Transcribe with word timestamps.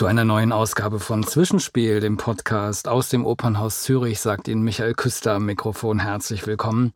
Zu 0.00 0.06
einer 0.06 0.24
neuen 0.24 0.50
Ausgabe 0.50 0.98
von 0.98 1.26
Zwischenspiel, 1.26 2.00
dem 2.00 2.16
Podcast 2.16 2.88
aus 2.88 3.10
dem 3.10 3.26
Opernhaus 3.26 3.82
Zürich, 3.82 4.18
sagt 4.18 4.48
Ihnen 4.48 4.62
Michael 4.62 4.94
Küster 4.94 5.34
am 5.34 5.44
Mikrofon. 5.44 5.98
Herzlich 5.98 6.46
willkommen. 6.46 6.94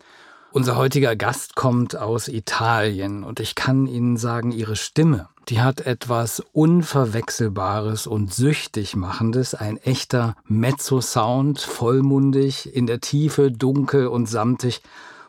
Unser 0.53 0.77
heutiger 0.77 1.15
Gast 1.15 1.55
kommt 1.55 1.97
aus 1.97 2.29
Italien 2.29 3.23
und 3.23 3.41
ich 3.41 3.55
kann 3.55 3.87
Ihnen 3.87 4.17
sagen, 4.17 4.53
Ihre 4.53 4.75
Stimme, 4.75 5.29
die 5.51 5.61
hat 5.61 5.83
etwas 5.83 6.43
Unverwechselbares 6.55 8.07
und 8.07 8.33
süchtig 8.33 8.97
machendes, 8.97 9.55
ein 9.55 9.77
echter 9.77 10.35
Mezzo-Sound, 10.49 11.61
vollmundig, 11.61 12.75
in 12.75 12.87
der 12.87 13.01
Tiefe, 13.01 13.53
dunkel 13.53 14.07
und 14.07 14.31
samtig 14.31 14.81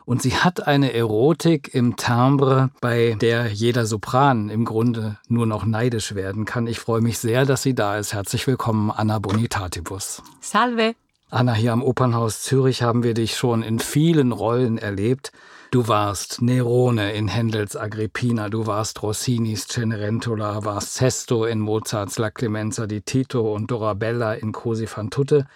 und 0.06 0.22
sie 0.22 0.36
hat 0.36 0.66
eine 0.66 0.94
Erotik 0.94 1.74
im 1.74 1.96
Timbre, 1.96 2.70
bei 2.80 3.16
der 3.20 3.52
jeder 3.52 3.84
Sopran 3.86 4.48
im 4.48 4.64
Grunde 4.64 5.18
nur 5.28 5.46
noch 5.46 5.66
neidisch 5.66 6.14
werden 6.14 6.44
kann. 6.44 6.68
Ich 6.68 6.78
freue 6.78 7.00
mich 7.00 7.18
sehr, 7.18 7.44
dass 7.44 7.62
sie 7.62 7.74
da 7.74 7.98
ist. 7.98 8.14
Herzlich 8.14 8.46
willkommen, 8.46 8.90
Anna 8.90 9.18
Bonitatibus. 9.18 10.22
Salve. 10.40 10.94
Anna, 11.28 11.54
hier 11.54 11.72
am 11.72 11.82
Opernhaus 11.82 12.42
Zürich 12.42 12.82
haben 12.82 13.02
wir 13.02 13.14
dich 13.14 13.36
schon 13.36 13.64
in 13.64 13.80
vielen 13.80 14.30
Rollen 14.30 14.78
erlebt. 14.78 15.32
Du 15.72 15.88
warst 15.88 16.40
Nerone 16.40 17.12
in 17.12 17.26
Händels 17.26 17.76
Agrippina, 17.76 18.48
du 18.48 18.68
warst 18.68 19.02
Rossinis 19.02 19.66
Cenerentola, 19.66 20.64
warst 20.64 20.94
Sesto 20.94 21.44
in 21.44 21.58
Mozarts 21.58 22.18
La 22.18 22.30
Clemenza 22.30 22.86
di 22.86 23.00
Tito 23.00 23.52
und 23.52 23.72
Dorabella 23.72 24.34
in 24.34 24.52
Cosi 24.52 24.86
fan 24.86 25.10
tutte. 25.10 25.46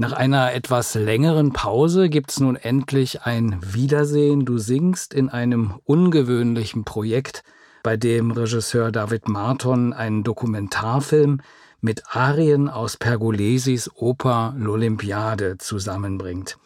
Nach 0.00 0.14
einer 0.14 0.54
etwas 0.54 0.94
längeren 0.94 1.52
Pause 1.52 2.08
gibt's 2.08 2.40
nun 2.40 2.56
endlich 2.56 3.20
ein 3.26 3.60
Wiedersehen. 3.60 4.46
Du 4.46 4.56
singst 4.56 5.12
in 5.12 5.28
einem 5.28 5.74
ungewöhnlichen 5.84 6.84
Projekt, 6.84 7.44
bei 7.82 7.98
dem 7.98 8.30
Regisseur 8.30 8.92
David 8.92 9.28
Marton 9.28 9.92
einen 9.92 10.24
Dokumentarfilm 10.24 11.42
mit 11.82 12.16
Arien 12.16 12.70
aus 12.70 12.96
Pergolesis 12.96 13.90
Oper 13.94 14.54
L'Olympiade 14.56 15.58
zusammenbringt. 15.58 16.56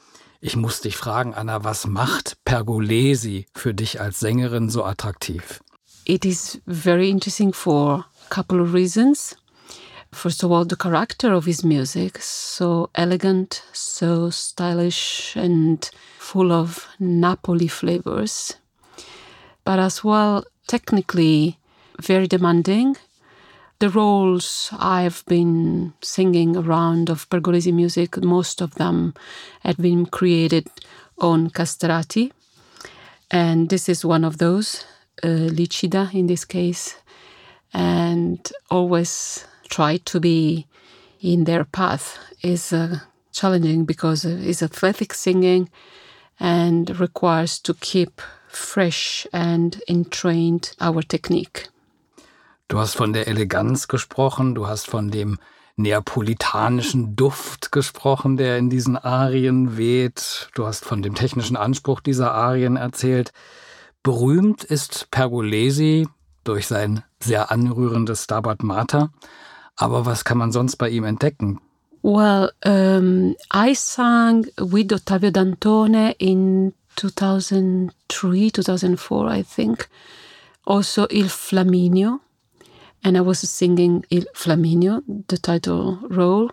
Ich 0.41 0.55
muss 0.55 0.81
dich 0.81 0.97
fragen, 0.97 1.35
Anna, 1.35 1.65
was 1.65 1.89
macht 1.89 2.37
Pergolesi 2.45 3.47
für 3.53 3.75
dich 3.75 4.01
als 4.01 4.21
Sängerin 4.21 4.71
so 4.71 4.85
attraktiv? 4.85 5.61
It 6.05 6.25
is 6.25 6.63
very 6.69 7.11
interesting 7.11 7.53
for 7.53 8.07
a 8.31 8.33
couple 8.33 8.63
of 8.63 8.73
reasons. 8.73 9.37
First 10.15 10.43
of 10.43 10.53
all, 10.53 10.65
the 10.65 10.77
character 10.77 11.33
of 11.33 11.45
his 11.45 11.65
music, 11.65 12.19
so 12.23 12.89
elegant, 12.95 13.63
so 13.73 14.31
stylish, 14.31 15.37
and 15.37 15.91
full 16.19 16.53
of 16.53 16.89
Napoli 16.99 17.69
flavors, 17.69 18.57
but 19.65 19.79
as 19.79 20.03
well, 20.05 20.45
technically 20.67 21.59
very 22.01 22.27
demanding. 22.27 22.97
The 23.81 23.91
roles 23.91 24.71
I've 24.79 25.25
been 25.27 25.93
singing 26.01 26.57
around 26.57 27.11
of 27.11 27.29
Pergolesi 27.29 27.73
music, 27.73 28.17
most 28.23 28.63
of 28.63 28.77
them 28.77 29.15
have 29.61 29.77
been 29.77 30.07
created 30.07 30.69
on 31.19 31.51
castrati, 31.51 32.33
and 33.31 33.69
this 33.69 33.89
is 33.89 34.05
one 34.05 34.25
of 34.25 34.39
those, 34.39 34.87
uh, 35.23 35.51
Licida 35.51 36.15
in 36.15 36.29
this 36.29 36.45
case, 36.45 36.95
and 37.75 38.41
always 38.71 39.45
try 39.75 39.99
to 39.99 40.21
be 40.21 40.67
in 41.21 41.45
their 41.45 41.65
path 41.65 42.19
is 42.43 42.73
uh, 42.73 42.99
challenging 43.33 43.85
because 43.85 44.25
it's 44.25 44.63
athletic 44.63 45.15
singing 45.15 45.69
and 46.39 47.01
requires 47.01 47.61
to 47.63 47.75
keep 47.75 48.21
fresh 48.49 49.27
and 49.33 49.83
entrained 49.89 50.73
our 50.81 51.03
technique. 51.03 51.69
Du 52.69 52.79
hast 52.79 52.95
von 52.95 53.13
der 53.13 53.27
Eleganz 53.27 53.89
gesprochen, 53.89 54.55
du 54.55 54.67
hast 54.67 54.87
von 54.87 55.11
dem 55.11 55.39
neapolitanischen 55.77 57.17
Duft 57.17 57.73
gesprochen, 57.73 58.37
der 58.37 58.59
in 58.59 58.71
diesen 58.71 58.97
Arien 58.97 59.77
weht. 59.77 60.49
Du 60.55 60.67
hast 60.67 60.85
von 60.85 61.03
dem 61.03 61.15
technischen 61.15 61.57
Anspruch 61.57 62.01
dieser 62.01 62.33
Arien 62.33 62.77
erzählt. 62.77 63.33
Berühmt 64.03 64.65
ist 64.65 65.11
Pergolesi 65.11 66.07
durch 66.45 66.67
sein 66.67 67.03
sehr 67.21 67.51
anrührendes 67.51 68.25
Stabat 68.25 68.63
Mater. 68.63 69.11
Aber 69.77 70.07
was 70.07 70.25
kann 70.25 70.39
man 70.39 70.53
sonst 70.53 70.77
bei 70.77 70.89
ihm 70.89 71.05
entdecken? 71.05 71.61
Well, 72.03 72.51
um, 72.65 73.35
I 73.51 73.75
sang 73.75 74.47
with 74.59 74.93
Ottavio 74.93 75.31
Dantone 75.31 76.15
in 76.19 76.75
2003, 76.97 78.51
2004, 78.51 79.29
I 79.31 79.43
think. 79.43 79.89
Also 80.67 81.07
Il 81.11 81.29
Flaminio. 81.29 82.21
And 83.03 83.17
I 83.17 83.21
was 83.21 83.41
singing 83.41 84.05
Il 84.11 84.25
Flaminio, 84.35 85.03
the 85.29 85.39
title 85.39 85.99
role, 86.09 86.51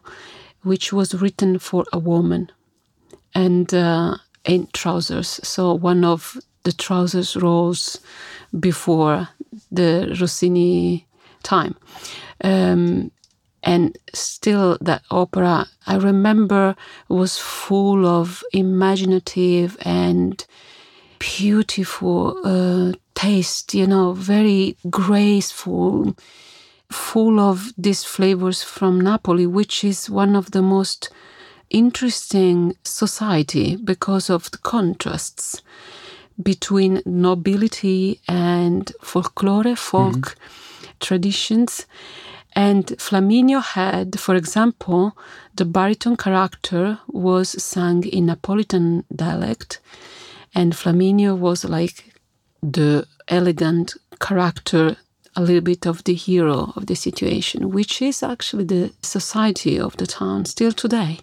which 0.64 0.92
was 0.92 1.14
written 1.22 1.60
for 1.60 1.86
a 1.94 2.00
woman 2.00 2.52
and 3.34 3.74
uh, 3.74 4.16
in 4.46 4.68
trousers. 4.74 5.40
So 5.44 5.74
one 5.74 6.04
of 6.04 6.38
the 6.64 6.72
trousers 6.72 7.36
roles 7.36 8.00
before 8.60 9.30
the 9.72 10.16
Rossini 10.20 11.08
time. 11.44 11.76
Um, 12.44 13.12
and 13.64 13.98
still, 14.14 14.78
that 14.82 15.04
opera, 15.12 15.68
I 15.86 15.96
remember, 15.98 16.76
was 17.08 17.38
full 17.38 18.06
of 18.08 18.44
imaginative 18.54 19.78
and 19.82 20.44
beautiful 21.20 22.38
uh, 22.44 22.94
taste, 23.14 23.76
you 23.76 23.86
know, 23.86 24.14
very 24.14 24.78
graceful, 24.90 26.18
full 26.90 27.40
of 27.40 27.72
these 27.78 28.04
flavors 28.04 28.64
from 28.64 29.00
Napoli, 29.00 29.46
which 29.46 29.84
is 29.84 30.10
one 30.10 30.36
of 30.36 30.52
the 30.52 30.64
most 30.64 31.10
interesting 31.70 32.76
society 32.84 33.76
because 33.76 34.30
of 34.30 34.50
the 34.52 34.58
contrasts 34.58 35.62
between 36.42 37.02
nobility 37.06 38.20
and 38.28 38.92
folklore, 39.02 39.76
folk 39.76 40.16
mm-hmm. 40.16 40.92
traditions. 41.00 41.86
And 42.54 42.88
Flaminio 42.98 43.62
had, 43.62 44.20
for 44.20 44.36
example, 44.36 45.18
the 45.56 45.66
baritone 45.66 46.18
character 46.18 47.00
was 47.08 47.62
sung 47.64 48.04
in 48.04 48.26
Napolitan 48.26 49.06
dialect, 49.16 49.80
and 50.54 50.74
Flaminio 50.74 51.38
was 51.38 51.64
like 51.64 52.14
the 52.62 53.08
elegant 53.28 53.96
character, 54.20 54.98
a 55.36 55.42
little 55.42 55.62
bit 55.62 55.88
of 55.88 56.04
the 56.04 56.14
hero 56.14 56.74
of 56.76 56.88
the 56.88 56.96
situation, 56.96 57.72
which 57.72 58.02
is 58.02 58.22
actually 58.22 58.66
the 58.66 58.92
society 59.02 59.80
of 59.80 59.96
the 59.98 60.06
town 60.06 60.46
still 60.46 60.74
today. 60.74 61.20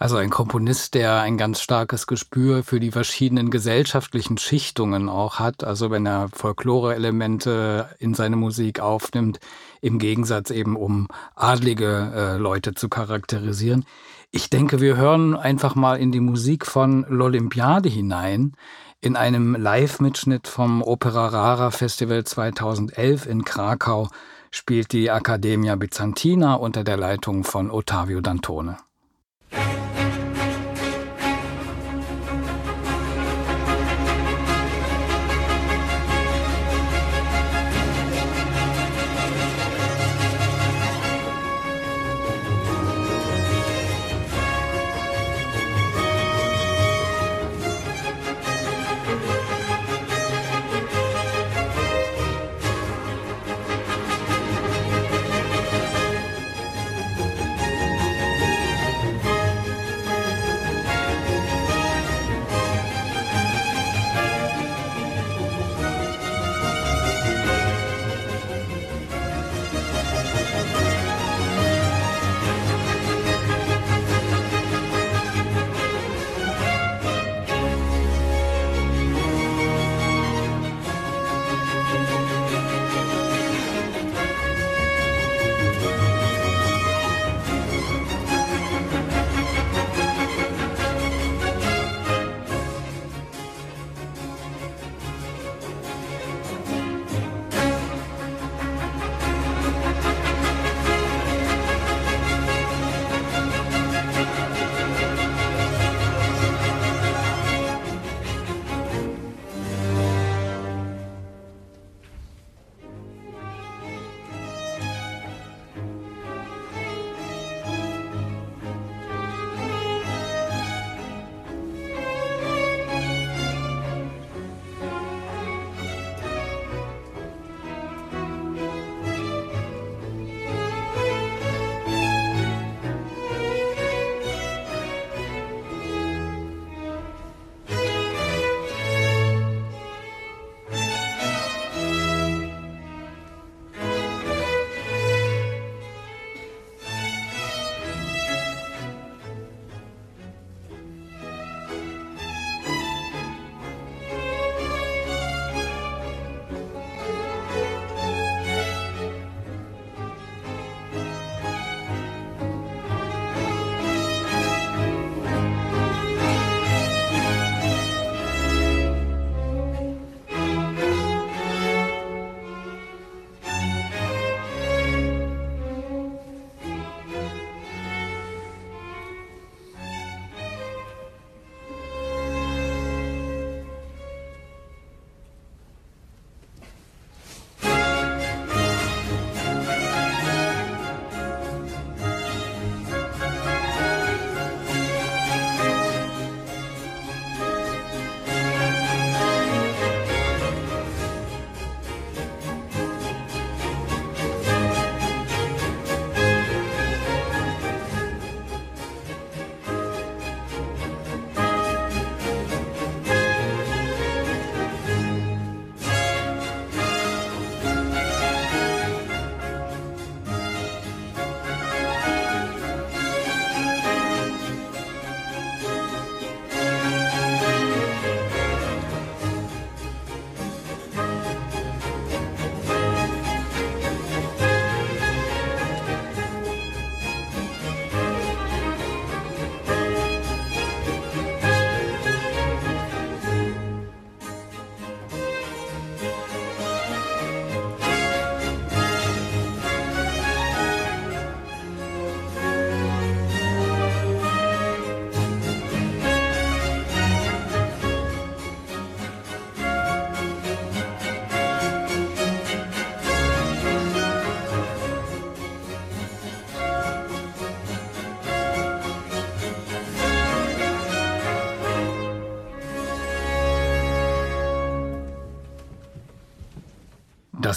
Also 0.00 0.16
ein 0.16 0.30
Komponist, 0.30 0.94
der 0.94 1.20
ein 1.20 1.36
ganz 1.36 1.60
starkes 1.60 2.06
Gespür 2.06 2.62
für 2.62 2.80
die 2.80 2.90
verschiedenen 2.90 3.50
gesellschaftlichen 3.50 4.38
Schichtungen 4.38 5.10
auch 5.10 5.38
hat. 5.38 5.62
Also 5.62 5.90
wenn 5.90 6.06
er 6.06 6.30
Folklore-Elemente 6.32 7.86
in 7.98 8.14
seine 8.14 8.36
Musik 8.36 8.80
aufnimmt, 8.80 9.40
im 9.82 9.98
Gegensatz 9.98 10.48
eben 10.48 10.74
um 10.74 11.08
adlige 11.34 12.12
äh, 12.14 12.36
Leute 12.38 12.72
zu 12.72 12.88
charakterisieren. 12.88 13.84
Ich 14.30 14.48
denke, 14.48 14.80
wir 14.80 14.96
hören 14.96 15.36
einfach 15.36 15.74
mal 15.74 15.96
in 15.96 16.12
die 16.12 16.20
Musik 16.20 16.64
von 16.64 17.04
L'Olympiade 17.04 17.90
hinein, 17.90 18.54
in 19.02 19.16
einem 19.16 19.54
Live-Mitschnitt 19.54 20.48
vom 20.48 20.82
Opera 20.82 21.26
Rara 21.26 21.70
Festival 21.70 22.24
2011 22.24 23.26
in 23.26 23.44
Krakau 23.44 24.08
spielt 24.50 24.92
die 24.92 25.10
Accademia 25.10 25.76
Byzantina 25.76 26.54
unter 26.54 26.84
der 26.84 26.96
Leitung 26.96 27.44
von 27.44 27.70
Ottavio 27.70 28.22
Dantone. 28.22 28.78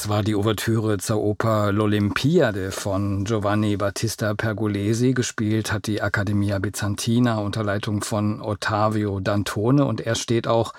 Das 0.04 0.10
war 0.10 0.22
die 0.22 0.36
Ouvertüre 0.36 0.98
zur 0.98 1.24
Oper 1.24 1.72
L'Olimpiade 1.72 2.72
von 2.72 3.24
Giovanni 3.24 3.77
Battista 3.77 4.34
Pergolesi. 4.34 5.13
Gespielt 5.13 5.72
hat 5.72 5.88
die 5.88 6.01
Accademia 6.01 6.60
Bizantina 6.60 7.38
unter 7.38 7.63
Leitung 7.63 8.04
von 8.04 8.42
Ottavio 8.42 9.22
Dantone 9.22 9.86
und 9.86 10.01
er 10.01 10.16
steht 10.16 10.46
auch 10.46 10.74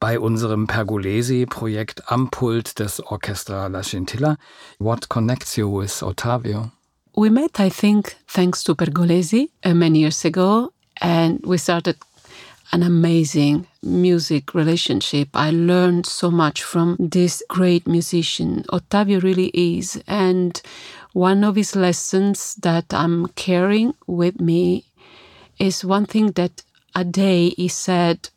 bei 0.00 0.18
unserem 0.18 0.68
Pergolesi-Projekt 0.68 2.10
am 2.10 2.30
Pult 2.30 2.78
des 2.78 3.00
Orchestra 3.00 3.66
La 3.66 3.82
Scintilla. 3.82 4.38
What 4.78 5.10
connects 5.10 5.54
you 5.56 5.82
with 5.82 6.02
Ottavio? 6.02 6.70
We 7.14 7.28
met, 7.28 7.58
I 7.58 7.68
think, 7.68 8.16
thanks 8.26 8.64
to 8.64 8.74
Pergolesi 8.74 9.50
uh, 9.66 9.74
many 9.74 9.98
years 9.98 10.24
ago, 10.24 10.72
and 10.98 11.44
we 11.44 11.58
started 11.58 11.98
an 12.70 12.82
amazing 12.82 13.66
music 13.82 14.54
relationship. 14.54 15.28
I 15.34 15.50
learned 15.50 16.06
so 16.06 16.30
much 16.30 16.62
from 16.62 16.96
this 16.98 17.42
great 17.48 17.86
musician. 17.86 18.64
Ottavio 18.70 19.22
really 19.22 19.48
is. 19.48 20.02
And 20.06 20.60
one 21.12 21.44
of 21.44 21.56
his 21.56 21.74
lessons 21.74 22.54
that 22.56 22.92
I'm 22.94 23.26
carrying 23.28 23.94
with 24.06 24.40
me 24.40 24.86
is 25.58 25.84
one 25.84 26.06
thing 26.06 26.32
that 26.32 26.62
a 26.94 27.04
day 27.04 27.50
he 27.50 27.68
said, 27.68 28.28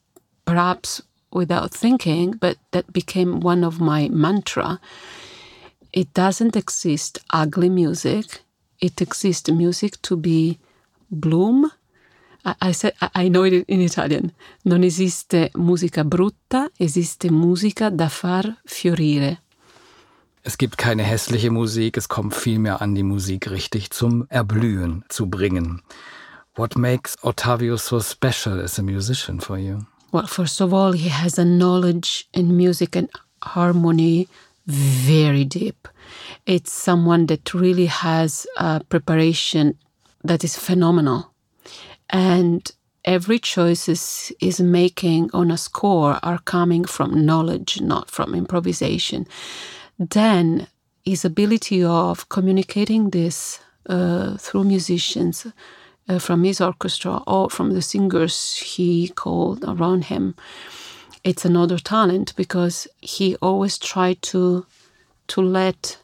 perhaps 0.45 1.01
without 1.31 1.71
thinking, 1.71 2.31
but 2.31 2.57
that 2.71 2.91
became 2.93 3.39
one 3.39 3.63
of 3.63 3.79
my 3.79 4.09
mantra. 4.09 4.79
It 5.93 6.13
doesn't 6.13 6.55
exist 6.55 7.19
ugly 7.29 7.69
music. 7.69 8.41
It 8.79 9.01
exists 9.01 9.49
music 9.49 10.01
to 10.03 10.17
be 10.17 10.59
bloom 11.11 11.71
I, 12.45 12.73
said, 12.73 12.93
I 13.15 13.27
know 13.27 13.43
it 13.43 13.65
in 13.67 13.81
Italian. 13.81 14.31
Non 14.63 14.83
esiste 14.83 15.49
musica 15.55 16.03
brutta, 16.03 16.69
esiste 16.77 17.31
musica 17.31 17.89
da 17.89 18.07
far 18.07 18.57
fiorire. 18.65 19.39
Es 20.43 20.59
gibt 20.59 20.77
keine 20.77 21.01
hässliche 21.01 21.49
Musik, 21.49 21.97
es 21.97 22.07
kommt 22.07 22.35
vielmehr 22.35 22.79
an, 22.79 22.93
die 22.93 23.01
Musik 23.01 23.49
richtig 23.49 23.89
zum 23.89 24.27
Erblühen 24.29 25.03
zu 25.09 25.25
bringen. 25.25 25.81
What 26.55 26.77
makes 26.77 27.15
Ottavio 27.23 27.77
so 27.77 27.99
special 27.99 28.61
as 28.61 28.77
a 28.77 28.83
musician 28.83 29.39
for 29.39 29.57
you? 29.57 29.79
Well, 30.11 30.27
first 30.27 30.61
of 30.61 30.71
all, 30.71 30.93
he 30.93 31.09
has 31.09 31.39
a 31.39 31.45
knowledge 31.45 32.27
in 32.31 32.55
music 32.55 32.95
and 32.95 33.09
harmony 33.41 34.27
very 34.67 35.45
deep. 35.45 35.87
It's 36.45 36.71
someone 36.71 37.25
that 37.27 37.53
really 37.53 37.87
has 37.87 38.45
a 38.57 38.81
preparation 38.87 39.77
that 40.23 40.43
is 40.43 40.55
phenomenal. 40.57 41.34
And 42.09 42.71
every 43.03 43.39
choices 43.39 44.31
is 44.39 44.59
making 44.59 45.29
on 45.33 45.51
a 45.51 45.57
score 45.57 46.19
are 46.23 46.39
coming 46.39 46.85
from 46.85 47.25
knowledge 47.25 47.81
not 47.81 48.09
from 48.09 48.33
improvisation. 48.33 49.27
Then 49.97 50.67
his 51.03 51.23
ability 51.23 51.83
of 51.83 52.29
communicating 52.29 53.11
this 53.11 53.59
uh, 53.87 54.37
through 54.37 54.63
musicians 54.63 55.47
uh, 56.09 56.19
from 56.19 56.43
his 56.43 56.59
orchestra 56.59 57.21
or 57.27 57.49
from 57.49 57.71
the 57.71 57.81
singers 57.81 58.57
he 58.57 59.09
called 59.09 59.63
around 59.67 60.05
him 60.05 60.35
it's 61.25 61.43
another 61.43 61.79
talent 61.79 62.33
because 62.35 62.87
he 63.01 63.35
always 63.37 63.77
tried 63.77 64.21
to 64.21 64.65
to 65.27 65.41
let 65.41 65.97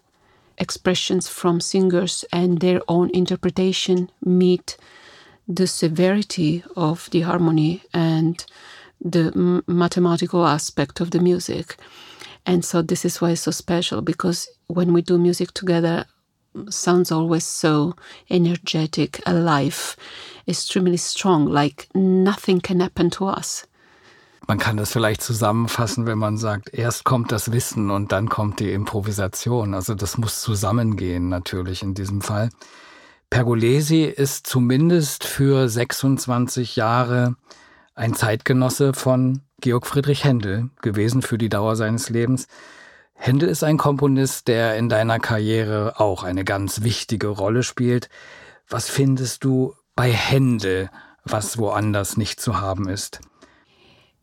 expressions 0.58 1.27
from 1.29 1.62
singers 1.62 2.25
and 2.34 2.60
their 2.60 2.81
own 2.88 3.10
interpretation 3.13 4.10
meet 4.25 4.77
the 5.55 5.67
severity 5.67 6.63
of 6.75 7.10
the 7.12 7.22
harmony 7.22 7.81
and 7.93 8.46
the 9.03 9.62
mathematical 9.67 10.46
aspect 10.46 11.01
of 11.01 11.12
the 11.12 11.20
music. 11.20 11.77
And 12.46 12.63
so 12.63 12.81
this 12.81 13.05
is 13.05 13.22
why 13.22 13.31
it's 13.31 13.41
so 13.41 13.51
special 13.51 14.01
because 14.01 14.48
when 14.67 14.93
we 14.93 15.01
do 15.01 15.17
music 15.17 15.53
together, 15.53 16.05
sounds 16.70 17.12
always 17.12 17.46
so 17.46 17.96
energetic, 18.29 19.22
alive, 19.25 19.96
extremely 20.48 20.98
strong, 20.98 21.46
like 21.46 21.88
nothing 21.96 22.60
can 22.62 22.79
happen 22.79 23.10
to 23.12 23.25
us. 23.25 23.65
Man 24.48 24.58
kann 24.58 24.75
das 24.75 24.91
vielleicht 24.91 25.22
zusammenfassen, 25.22 26.08
wenn 26.08 26.17
man 26.17 26.36
sagt, 26.38 26.74
erst 26.74 27.05
kommt 27.05 27.31
das 27.31 27.51
Wissen 27.51 27.89
und 27.91 28.12
dann 28.12 28.27
kommt 28.27 28.60
die 28.60 28.74
Improvisation. 28.74 29.74
Also 29.74 29.93
das 29.93 30.17
muss 30.17 30.41
zusammengehen 30.41 31.29
natürlich 31.29 31.84
in 31.84 31.93
diesem 31.93 32.22
Fall. 32.22 32.50
Pergolesi 33.31 34.03
ist 34.03 34.45
zumindest 34.45 35.23
für 35.23 35.69
26 35.69 36.75
Jahre 36.75 37.38
ein 37.95 38.13
Zeitgenosse 38.13 38.93
von 38.93 39.41
Georg 39.61 39.88
Friedrich 39.88 40.25
Händel 40.25 40.69
gewesen 40.81 41.21
für 41.21 41.38
die 41.38 41.47
Dauer 41.47 41.77
seines 41.77 42.09
Lebens. 42.09 42.47
Händel 43.13 43.47
ist 43.47 43.63
ein 43.63 43.77
Komponist, 43.77 44.50
der 44.50 44.75
in 44.75 44.89
deiner 44.89 45.19
Karriere 45.19 45.97
auch 45.97 46.23
eine 46.23 46.43
ganz 46.43 46.83
wichtige 46.83 47.29
Rolle 47.29 47.63
spielt. 47.63 48.09
Was 48.67 48.89
findest 48.89 49.45
du 49.45 49.75
bei 49.95 50.11
Händel, 50.11 50.89
was 51.23 51.57
woanders 51.57 52.17
nicht 52.17 52.41
zu 52.41 52.59
haben 52.59 52.89
ist? 52.89 53.21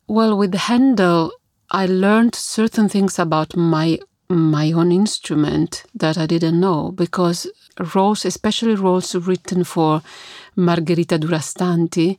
Well, 0.05 0.37
with 0.37 0.67
Händel, 0.67 1.31
I 1.73 1.87
learned 1.87 2.35
certain 2.35 2.87
things 2.87 3.19
about 3.19 3.57
my 3.59 3.99
my 4.29 4.71
own 4.71 4.91
instrument 4.91 5.83
that 5.95 6.17
I 6.17 6.27
didn't 6.27 6.59
know 6.59 6.91
because 6.91 7.47
roles, 7.95 8.25
especially 8.25 8.75
roles 8.75 9.15
written 9.15 9.63
for 9.63 10.03
Margherita 10.55 11.17
Durastanti, 11.17 12.17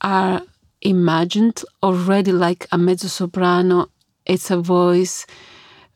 are 0.00 0.42
imagined 0.82 1.62
already 1.82 2.32
like 2.32 2.66
a 2.72 2.78
mezzo 2.78 3.06
soprano. 3.06 3.90
It's 4.26 4.50
a 4.50 4.60
voice 4.60 5.26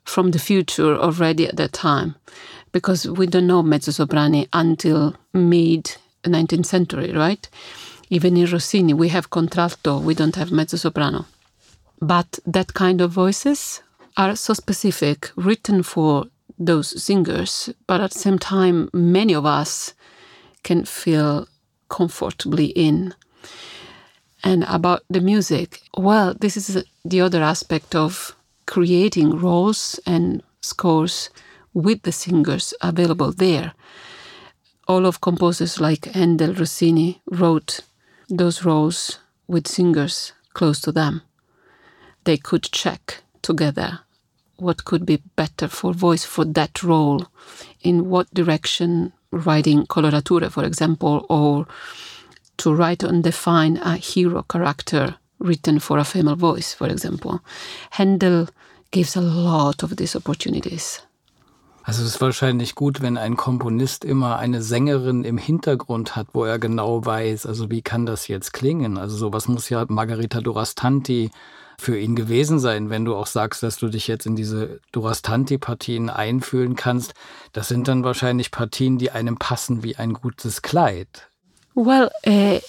from 0.05 0.31
the 0.31 0.39
future 0.39 0.95
already 0.95 1.47
at 1.47 1.57
that 1.57 1.73
time 1.73 2.15
because 2.71 3.07
we 3.07 3.27
don't 3.27 3.47
know 3.47 3.63
mezzo 3.63 3.91
soprani 3.91 4.47
until 4.53 5.15
mid 5.33 5.97
19th 6.23 6.65
century, 6.65 7.11
right? 7.11 7.49
Even 8.09 8.37
in 8.37 8.45
Rossini, 8.45 8.93
we 8.93 9.09
have 9.09 9.31
contralto, 9.31 9.99
we 9.99 10.13
don't 10.13 10.35
have 10.35 10.51
mezzo 10.51 10.77
soprano. 10.77 11.25
But 12.01 12.39
that 12.45 12.73
kind 12.73 13.01
of 13.01 13.11
voices 13.11 13.81
are 14.17 14.35
so 14.35 14.53
specific, 14.53 15.31
written 15.35 15.83
for 15.83 16.25
those 16.57 17.01
singers, 17.01 17.69
but 17.87 18.01
at 18.01 18.11
the 18.11 18.19
same 18.19 18.39
time, 18.39 18.89
many 18.93 19.33
of 19.33 19.45
us 19.45 19.93
can 20.63 20.85
feel 20.85 21.47
comfortably 21.89 22.67
in. 22.67 23.13
And 24.43 24.63
about 24.67 25.03
the 25.09 25.21
music, 25.21 25.81
well, 25.97 26.33
this 26.39 26.55
is 26.55 26.83
the 27.03 27.21
other 27.21 27.43
aspect 27.43 27.95
of 27.95 28.35
creating 28.65 29.39
roles 29.39 29.99
and 30.05 30.41
scores 30.61 31.29
with 31.73 32.03
the 32.03 32.11
singers 32.11 32.73
available 32.81 33.31
there. 33.31 33.73
All 34.87 35.05
of 35.05 35.21
composers 35.21 35.81
like 35.81 36.05
Handel, 36.05 36.53
Rossini 36.53 37.21
wrote 37.29 37.81
those 38.29 38.63
roles 38.63 39.19
with 39.47 39.67
singers 39.67 40.33
close 40.53 40.79
to 40.81 40.91
them. 40.91 41.21
They 42.23 42.37
could 42.37 42.63
check 42.63 43.23
together 43.41 44.04
what 44.57 44.85
could 44.85 45.05
be 45.05 45.21
better 45.35 45.67
for 45.67 45.93
voice 45.93 46.23
for 46.23 46.45
that 46.45 46.83
role, 46.83 47.25
in 47.81 48.09
what 48.09 48.33
direction 48.33 49.13
writing 49.31 49.85
coloratura, 49.85 50.49
for 50.49 50.63
example, 50.63 51.25
or 51.29 51.67
to 52.57 52.73
write 52.73 53.03
and 53.03 53.23
define 53.23 53.77
a 53.77 53.95
hero 53.95 54.43
character 54.43 55.15
written 55.39 55.79
for 55.79 55.97
a 55.97 56.05
female 56.05 56.35
voice, 56.35 56.73
for 56.73 56.87
example. 56.87 57.41
Handel 57.91 58.47
gives 58.91 59.15
a 59.15 59.21
lot 59.21 59.83
of 59.83 59.97
these 59.97 60.15
opportunities. 60.15 61.01
Also 61.87 62.01
es 62.01 62.15
ist 62.15 62.21
wahrscheinlich 62.21 62.73
gut, 62.73 63.03
wenn 63.03 63.15
ein 63.15 63.35
Komponist 63.35 64.05
immer 64.05 64.39
eine 64.39 64.63
Sängerin 64.63 65.23
im 65.23 65.37
Hintergrund 65.37 66.15
hat, 66.15 66.29
wo 66.33 66.43
er 66.43 66.57
genau 66.57 67.05
weiß, 67.05 67.45
also 67.45 67.69
wie 67.69 67.83
kann 67.83 68.07
das 68.07 68.27
jetzt 68.27 68.53
klingen. 68.53 68.97
Also 68.97 69.15
sowas 69.17 69.47
muss 69.47 69.69
ja 69.69 69.85
Margarita 69.87 70.41
Durastanti 70.41 71.29
für 71.77 71.97
ihn 71.97 72.15
gewesen 72.15 72.59
sein, 72.59 72.89
wenn 72.89 73.05
du 73.05 73.15
auch 73.15 73.27
sagst, 73.27 73.63
dass 73.63 73.77
du 73.77 73.87
dich 73.87 74.07
jetzt 74.07 74.25
in 74.25 74.35
diese 74.35 74.79
Durastanti-Partien 74.91 76.09
einfühlen 76.09 76.75
kannst. 76.75 77.13
Das 77.53 77.67
sind 77.67 77.87
dann 77.87 78.03
wahrscheinlich 78.03 78.51
Partien, 78.51 78.97
die 78.97 79.11
einem 79.11 79.37
passen 79.37 79.83
wie 79.83 79.95
ein 79.95 80.13
gutes 80.13 80.61
Kleid. 80.61 81.27
Well, 81.75 82.09
uh, 82.25 82.59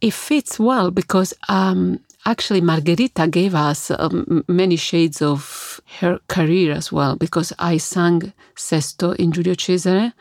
it 0.00 0.14
fits 0.14 0.58
well 0.58 0.90
because 0.90 1.34
um, 1.48 2.00
actually 2.26 2.60
Margherita 2.60 3.26
gave 3.26 3.54
us 3.54 3.90
um, 3.90 4.44
many 4.48 4.76
shades 4.76 5.22
of 5.22 5.80
her 6.00 6.20
career 6.28 6.72
as 6.72 6.92
well 6.92 7.16
because 7.16 7.54
I 7.58 7.78
sang 7.78 8.32
Sesto 8.56 9.12
in 9.12 9.32
Giulio 9.32 9.54
Cesare, 9.54 10.12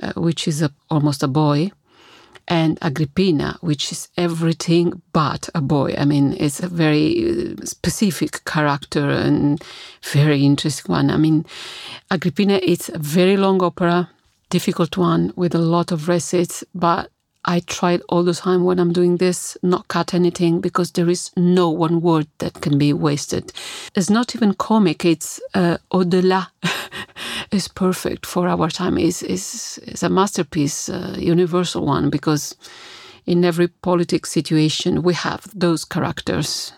uh, 0.00 0.12
which 0.16 0.46
is 0.46 0.62
a, 0.62 0.70
almost 0.88 1.22
a 1.22 1.28
boy. 1.28 1.72
And 2.48 2.78
Agrippina, 2.82 3.58
which 3.60 3.92
is 3.92 4.08
everything 4.16 5.02
but 5.12 5.48
a 5.54 5.60
boy. 5.60 5.94
I 5.96 6.04
mean, 6.04 6.36
it's 6.38 6.60
a 6.60 6.68
very 6.68 7.30
uh, 7.30 7.64
specific 7.64 8.44
character 8.44 9.10
and 9.10 9.62
very 10.02 10.44
interesting 10.44 10.92
one. 10.92 11.10
I 11.10 11.16
mean, 11.16 11.46
Agrippina 12.10 12.58
is 12.62 12.88
a 12.88 12.98
very 12.98 13.36
long 13.36 13.62
opera, 13.62 14.10
difficult 14.50 14.96
one 14.96 15.32
with 15.36 15.54
a 15.54 15.58
lot 15.58 15.92
of 15.92 16.08
recits, 16.08 16.64
but 16.74 17.10
I 17.44 17.60
tried 17.60 18.02
all 18.08 18.22
the 18.22 18.34
time 18.34 18.64
when 18.64 18.78
I'm 18.78 18.92
doing 18.92 19.16
this, 19.16 19.56
not 19.62 19.88
cut 19.88 20.14
anything 20.14 20.60
because 20.60 20.92
there 20.92 21.10
is 21.10 21.30
no 21.36 21.68
one 21.70 22.00
word 22.00 22.28
that 22.38 22.60
can 22.60 22.78
be 22.78 22.92
wasted. 22.92 23.52
It's 23.96 24.10
not 24.10 24.34
even 24.36 24.54
comic, 24.54 25.04
it's 25.04 25.40
uh, 25.54 25.78
au-delà. 25.90 26.48
is 27.50 27.68
perfect 27.68 28.26
for 28.26 28.48
our 28.48 28.68
time. 28.70 28.98
is 28.98 29.22
is 29.22 29.78
is 29.86 30.02
a 30.02 30.08
masterpiece, 30.08 30.88
a 30.88 31.16
universal 31.18 31.84
one, 31.84 32.10
because 32.10 32.56
in 33.26 33.44
every 33.44 33.68
political 33.68 34.28
situation 34.28 35.02
we 35.02 35.14
have 35.14 35.42
those 35.54 35.84
characters. 35.84 36.72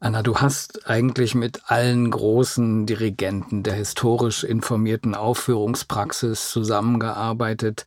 Anna, 0.00 0.22
du 0.22 0.36
hast 0.36 0.88
eigentlich 0.88 1.34
mit 1.34 1.60
allen 1.66 2.10
großen 2.12 2.86
Dirigenten 2.86 3.64
der 3.64 3.74
historisch 3.74 4.44
informierten 4.44 5.16
Aufführungspraxis 5.16 6.50
zusammengearbeitet. 6.50 7.84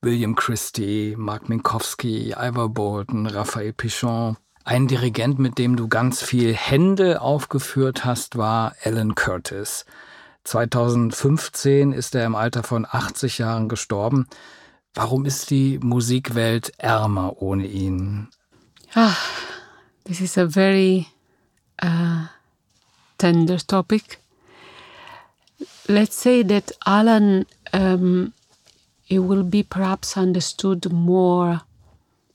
William 0.00 0.36
Christie, 0.36 1.16
Mark 1.18 1.48
Minkowski, 1.48 2.32
Ivor 2.32 2.68
Bolton, 2.68 3.26
Raphael 3.26 3.72
Pichon. 3.72 4.36
Ein 4.64 4.86
Dirigent, 4.86 5.40
mit 5.40 5.58
dem 5.58 5.74
du 5.74 5.88
ganz 5.88 6.22
viel 6.22 6.54
Hände 6.54 7.20
aufgeführt 7.20 8.04
hast, 8.04 8.36
war 8.36 8.76
Alan 8.84 9.16
Curtis. 9.16 9.86
2015 10.44 11.92
ist 11.92 12.14
er 12.14 12.26
im 12.26 12.36
Alter 12.36 12.62
von 12.62 12.86
80 12.88 13.38
Jahren 13.38 13.68
gestorben. 13.68 14.28
Warum 14.94 15.24
ist 15.24 15.50
die 15.50 15.80
Musikwelt 15.82 16.72
ärmer 16.78 17.42
ohne 17.42 17.66
ihn? 17.66 18.28
Ah, 18.94 19.16
this 20.04 20.20
is 20.20 20.38
a 20.38 20.46
very 20.46 21.06
uh, 21.82 22.26
tender 23.18 23.58
topic. 23.58 24.18
Let's 25.88 26.22
say 26.22 26.44
that 26.44 26.72
Alan 26.86 27.46
um, 27.72 28.32
it 29.08 29.20
will 29.20 29.42
be 29.42 29.62
perhaps 29.62 30.16
understood 30.16 30.92
more 30.92 31.62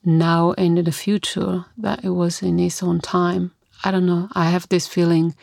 now 0.04 0.54
and 0.58 0.80
in 0.80 0.86
the 0.86 0.92
future 0.92 1.66
that 1.78 2.04
it 2.04 2.10
was 2.10 2.42
in 2.42 2.58
his 2.58 2.82
own 2.84 3.00
time. 3.00 3.52
I 3.84 3.92
don't 3.92 4.06
know. 4.06 4.30
I 4.34 4.50
have 4.50 4.68
this 4.70 4.88
feeling. 4.88 5.36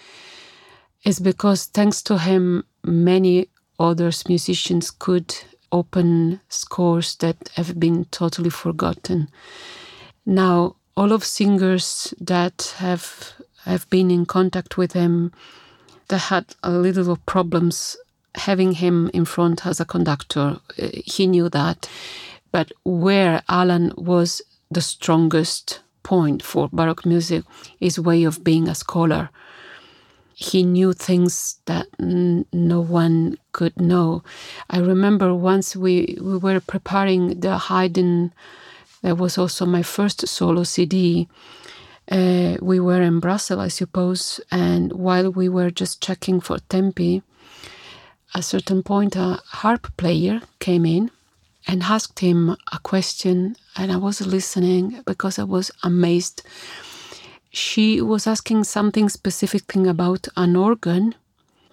It's 1.03 1.21
because 1.21 1.67
thanks 1.67 2.03
to 2.03 2.19
him, 2.19 2.65
many 2.85 3.49
others 3.79 4.29
musicians 4.29 4.91
could 4.91 5.35
open 5.73 6.41
scores 6.49 7.17
that 7.17 7.51
have 7.55 7.79
been 7.79 8.05
totally 8.07 8.51
forgotten. 8.51 9.29
Now, 10.27 10.77
all 10.97 11.13
of 11.13 11.25
singers 11.25 12.13
that 12.21 12.75
have 12.79 13.33
have 13.65 13.89
been 13.91 14.11
in 14.11 14.27
contact 14.27 14.77
with 14.77 14.93
him 14.93 15.33
that 16.09 16.19
had 16.19 16.47
a 16.63 16.71
little 16.71 17.11
of 17.11 17.25
problems 17.27 17.97
having 18.35 18.73
him 18.73 19.11
in 19.13 19.25
front 19.25 19.67
as 19.67 19.81
a 19.81 19.85
conductor. 19.85 20.61
Uh, 20.81 20.89
he 20.93 21.27
knew 21.27 21.49
that. 21.49 21.89
But 22.53 22.73
where 22.85 23.43
Alan 23.49 23.93
was 23.97 24.43
the 24.71 24.81
strongest 24.81 25.81
point 26.03 26.43
for 26.43 26.69
Baroque 26.73 27.07
music 27.07 27.45
is 27.81 27.99
way 27.99 28.25
of 28.25 28.43
being 28.43 28.69
a 28.69 28.75
scholar. 28.75 29.31
He 30.35 30.63
knew 30.63 30.93
things 30.93 31.59
that 31.67 31.87
n- 31.99 32.47
no 32.53 32.81
one 32.81 33.37
could 33.53 33.79
know. 33.81 34.23
I 34.71 34.79
remember 34.79 35.35
once 35.35 35.77
we, 35.77 36.17
we 36.21 36.39
were 36.39 36.61
preparing 36.61 37.41
the 37.41 37.59
Haydn, 37.59 38.33
that 39.03 39.19
was 39.19 39.37
also 39.39 39.67
my 39.67 39.83
first 39.83 40.27
solo 40.27 40.65
CD. 40.65 41.29
Uh, 42.11 42.57
we 42.61 42.81
were 42.81 43.03
in 43.03 43.21
Brussels, 43.21 43.61
I 43.61 43.69
suppose, 43.69 44.41
and 44.51 44.93
while 44.93 45.31
we 45.31 45.49
were 45.49 45.71
just 45.71 46.03
checking 46.03 46.41
for 46.41 46.59
tempi, 46.59 47.23
a 48.35 48.43
certain 48.43 48.83
point, 48.83 49.17
a 49.17 49.41
harp 49.47 49.97
player 49.97 50.41
came 50.59 50.87
in 50.87 51.11
and 51.67 51.83
asked 51.83 52.21
him 52.21 52.57
a 52.73 52.79
question, 52.83 53.57
and 53.77 53.93
I 53.93 53.97
was 53.97 54.27
listening 54.27 55.03
because 55.07 55.39
I 55.39 55.45
was 55.45 55.71
amazed. 55.83 56.43
She 57.51 58.01
was 58.01 58.27
asking 58.27 58.65
something 58.65 59.09
specific 59.09 59.63
thing 59.63 59.87
about 59.87 60.29
an 60.37 60.57
organ. 60.57 61.15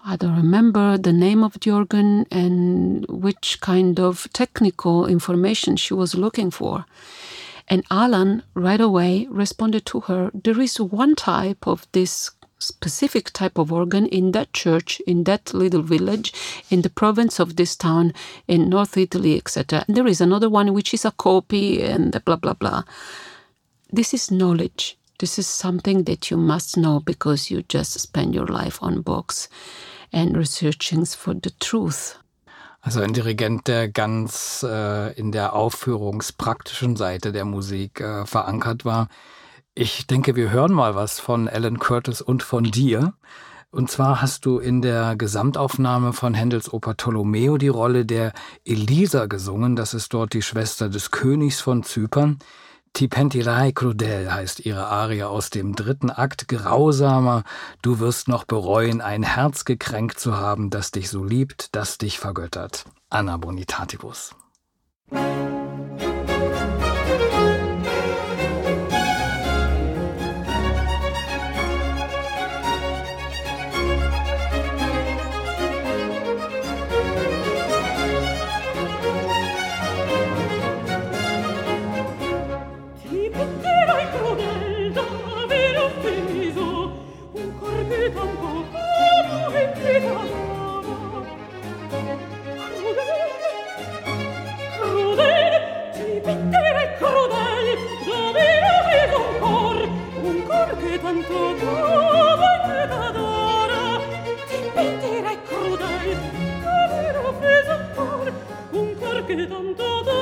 I 0.04 0.16
don't 0.16 0.36
remember 0.36 0.98
the 0.98 1.12
name 1.12 1.44
of 1.44 1.58
the 1.60 1.70
organ 1.70 2.26
and 2.30 3.06
which 3.08 3.60
kind 3.60 3.98
of 4.00 4.26
technical 4.32 5.06
information 5.06 5.76
she 5.76 5.94
was 5.94 6.14
looking 6.14 6.50
for. 6.50 6.84
And 7.68 7.84
Alan 7.90 8.42
right 8.54 8.80
away 8.80 9.26
responded 9.30 9.84
to 9.86 10.00
her 10.00 10.30
there 10.34 10.60
is 10.60 10.80
one 10.80 11.14
type 11.14 11.66
of 11.66 11.86
this 11.92 12.30
specific 12.58 13.30
type 13.32 13.58
of 13.58 13.72
organ 13.72 14.06
in 14.06 14.32
that 14.32 14.52
church, 14.52 15.00
in 15.06 15.24
that 15.24 15.54
little 15.54 15.82
village, 15.82 16.32
in 16.70 16.82
the 16.82 16.90
province 16.90 17.38
of 17.38 17.56
this 17.56 17.76
town, 17.76 18.12
in 18.46 18.68
North 18.68 18.96
Italy, 18.96 19.36
etc. 19.36 19.84
And 19.86 19.96
there 19.96 20.06
is 20.06 20.20
another 20.20 20.50
one 20.50 20.74
which 20.74 20.92
is 20.92 21.04
a 21.04 21.12
copy 21.12 21.82
and 21.82 22.12
blah, 22.24 22.36
blah, 22.36 22.54
blah. 22.54 22.82
This 23.90 24.12
is 24.12 24.30
knowledge. 24.30 24.98
This 25.18 25.38
is 25.38 25.46
something 25.46 26.04
that 26.04 26.30
you 26.30 26.36
must 26.36 26.76
know 26.76 27.00
because 27.00 27.50
you 27.50 27.62
just 27.62 27.98
spend 27.98 28.34
your 28.34 28.46
life 28.46 28.78
on 28.82 29.02
books 29.02 29.48
and 30.12 30.36
researching 30.36 31.04
for 31.04 31.34
the 31.34 31.50
truth. 31.58 32.16
Also 32.80 33.00
ein 33.00 33.12
Dirigent, 33.12 33.66
der 33.66 33.88
ganz 33.88 34.62
äh, 34.62 35.12
in 35.18 35.32
der 35.32 35.54
aufführungspraktischen 35.54 36.94
Seite 36.96 37.32
der 37.32 37.44
Musik 37.44 38.00
äh, 38.00 38.24
verankert 38.24 38.84
war. 38.84 39.08
Ich 39.80 40.08
denke, 40.08 40.34
wir 40.34 40.50
hören 40.50 40.72
mal 40.72 40.96
was 40.96 41.20
von 41.20 41.48
Alan 41.48 41.78
Curtis 41.78 42.20
und 42.20 42.42
von 42.42 42.64
dir. 42.64 43.12
Und 43.70 43.88
zwar 43.88 44.20
hast 44.20 44.44
du 44.44 44.58
in 44.58 44.82
der 44.82 45.14
Gesamtaufnahme 45.14 46.12
von 46.12 46.34
Händels 46.34 46.72
Oper 46.72 46.94
Ptolomeo 46.94 47.58
die 47.58 47.68
Rolle 47.68 48.04
der 48.04 48.32
Elisa 48.64 49.26
gesungen. 49.26 49.76
Das 49.76 49.94
ist 49.94 50.12
dort 50.12 50.32
die 50.32 50.42
Schwester 50.42 50.88
des 50.88 51.12
Königs 51.12 51.60
von 51.60 51.84
Zypern. 51.84 52.40
Ti 52.92 53.06
pentirai 53.06 53.70
crudel 53.70 54.34
heißt 54.34 54.66
ihre 54.66 54.88
Arie 54.88 55.22
aus 55.22 55.50
dem 55.50 55.76
dritten 55.76 56.10
Akt. 56.10 56.48
Grausamer, 56.48 57.44
du 57.80 58.00
wirst 58.00 58.26
noch 58.26 58.42
bereuen, 58.42 59.00
ein 59.00 59.22
Herz 59.22 59.64
gekränkt 59.64 60.18
zu 60.18 60.36
haben, 60.36 60.70
das 60.70 60.90
dich 60.90 61.08
so 61.08 61.22
liebt, 61.22 61.76
das 61.76 61.98
dich 61.98 62.18
vergöttert. 62.18 62.84
Anna 63.10 63.36
Bonitatibus. 63.36 64.34
tanto 101.00 101.32
dove 101.32 102.50
che 102.64 102.88
t'adora 102.88 104.00
ti 104.48 104.70
pentirai 104.74 105.38
crudele 105.46 106.16
aver 106.64 107.16
offeso 107.18 107.72
un 107.72 107.88
cor 107.94 108.32
un 108.70 108.94
cor 108.98 109.24
che 109.24 109.46
tanto 109.46 110.02
dove 110.02 110.17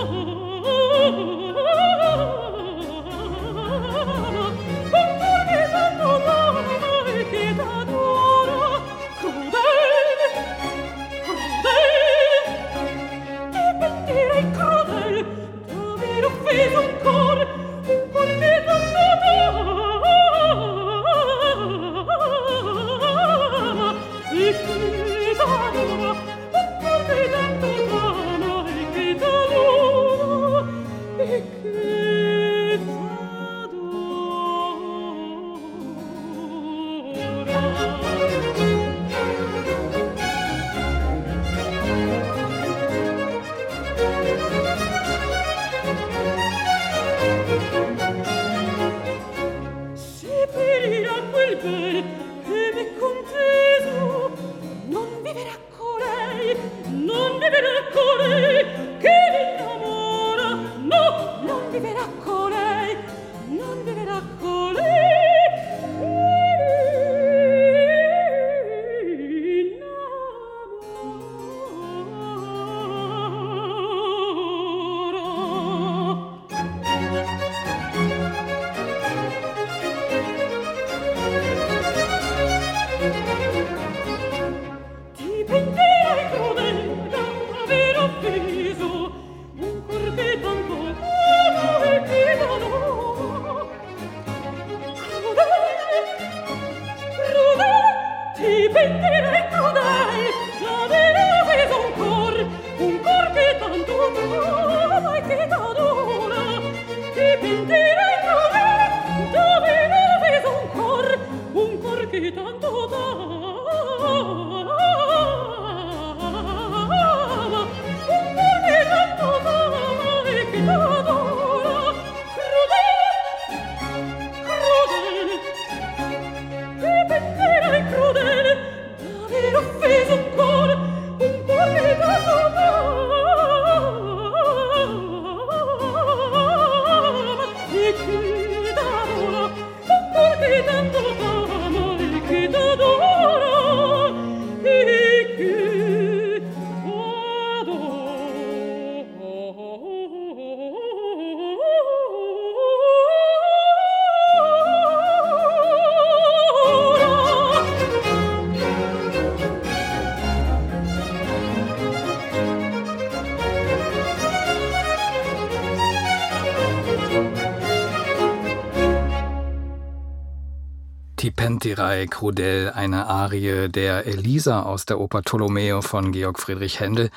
Tipentirei 171.77 172.07
Crudel, 172.07 172.73
eine 172.75 173.07
Arie 173.07 173.69
der 173.69 174.07
Elisa 174.07 174.63
aus 174.63 174.87
der 174.87 174.99
Oper 174.99 175.21
Tolomeo 175.21 175.83
von 175.83 176.11
Georg 176.11 176.39
Friedrich 176.39 176.81
Händel. 176.81 177.11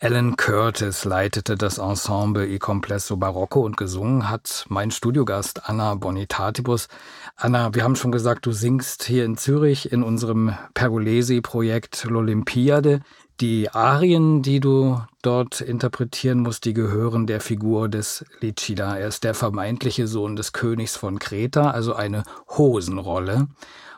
Alan 0.00 0.38
Curtis 0.38 1.04
leitete 1.04 1.54
das 1.54 1.76
Ensemble 1.76 2.48
I 2.48 2.58
Complesso 2.58 3.18
Barocco 3.18 3.60
und 3.60 3.76
gesungen 3.76 4.30
hat 4.30 4.64
mein 4.70 4.90
Studiogast 4.90 5.68
Anna 5.68 5.96
Bonitatibus. 5.96 6.88
Anna, 7.36 7.74
wir 7.74 7.84
haben 7.84 7.94
schon 7.94 8.10
gesagt, 8.10 8.46
du 8.46 8.52
singst 8.52 9.04
hier 9.04 9.26
in 9.26 9.36
Zürich 9.36 9.92
in 9.92 10.02
unserem 10.02 10.54
Pergolesi-Projekt 10.72 12.06
L'Olympiade. 12.06 13.00
Die 13.40 13.68
Arien, 13.70 14.40
die 14.40 14.60
du 14.60 14.98
dort 15.20 15.60
interpretieren 15.60 16.38
musst, 16.38 16.64
die 16.64 16.72
gehören 16.72 17.26
der 17.26 17.42
Figur 17.42 17.90
des 17.90 18.24
Licida. 18.40 18.96
Er 18.96 19.08
ist 19.08 19.24
der 19.24 19.34
vermeintliche 19.34 20.06
Sohn 20.06 20.36
des 20.36 20.54
Königs 20.54 20.96
von 20.96 21.18
Kreta, 21.18 21.70
also 21.70 21.94
eine 21.94 22.22
Hosenrolle. 22.48 23.48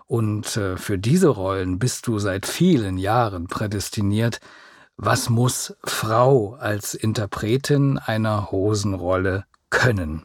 Und 0.08 0.56
äh, 0.56 0.76
für 0.76 0.98
diese 0.98 1.28
Rollen 1.28 1.78
bist 1.78 2.06
du 2.06 2.18
seit 2.18 2.46
vielen 2.46 2.96
Jahren 2.98 3.46
prädestiniert. 3.46 4.40
Was 4.96 5.28
muss 5.28 5.76
Frau 5.84 6.54
als 6.54 6.94
Interpretin 6.94 7.98
einer 7.98 8.50
Hosenrolle 8.50 9.44
können? 9.70 10.24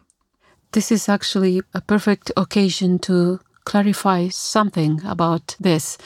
This 0.72 0.90
is 0.90 1.08
actually 1.08 1.62
a 1.74 1.82
perfect 1.82 2.36
occasion 2.36 3.00
to 3.02 3.38
clarify 3.66 4.30
something 4.32 5.04
about 5.06 5.56
this. 5.62 5.98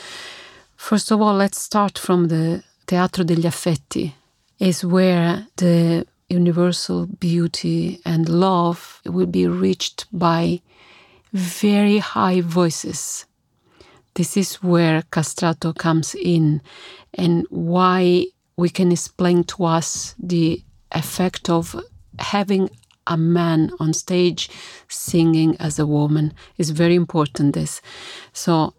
First 0.76 1.12
of 1.12 1.22
all, 1.22 1.38
let's 1.38 1.64
start 1.64 1.98
from 1.98 2.28
the 2.28 2.64
Teatro 2.88 3.24
degli 3.24 3.48
Affetti 3.48 4.14
is 4.60 4.84
where 4.84 5.46
the 5.58 6.06
universal 6.30 7.06
beauty 7.06 8.02
and 8.06 8.28
love 8.28 9.02
will 9.06 9.28
be 9.28 9.48
reached 9.48 10.08
by 10.12 10.62
very 11.32 12.00
high 12.00 12.42
voices. 12.42 13.26
This 14.18 14.36
is 14.36 14.56
where 14.64 15.04
castrato 15.12 15.78
comes 15.78 16.16
in 16.16 16.64
and 17.14 17.46
why 17.52 18.26
we 18.58 18.70
can 18.70 18.92
explain 18.92 19.44
to 19.44 19.66
us 19.66 20.16
the 20.18 20.64
effect 20.92 21.52
of 21.52 21.76
having 22.18 22.72
a 23.06 23.16
man 23.16 23.70
on 23.80 23.94
stage 23.94 24.50
singing 24.88 25.56
as 25.60 25.78
a 25.78 25.86
woman. 25.86 26.34
Is 26.58 26.72
very 26.72 26.96
important 26.96 27.54
this. 27.54 27.80
So 28.34 28.74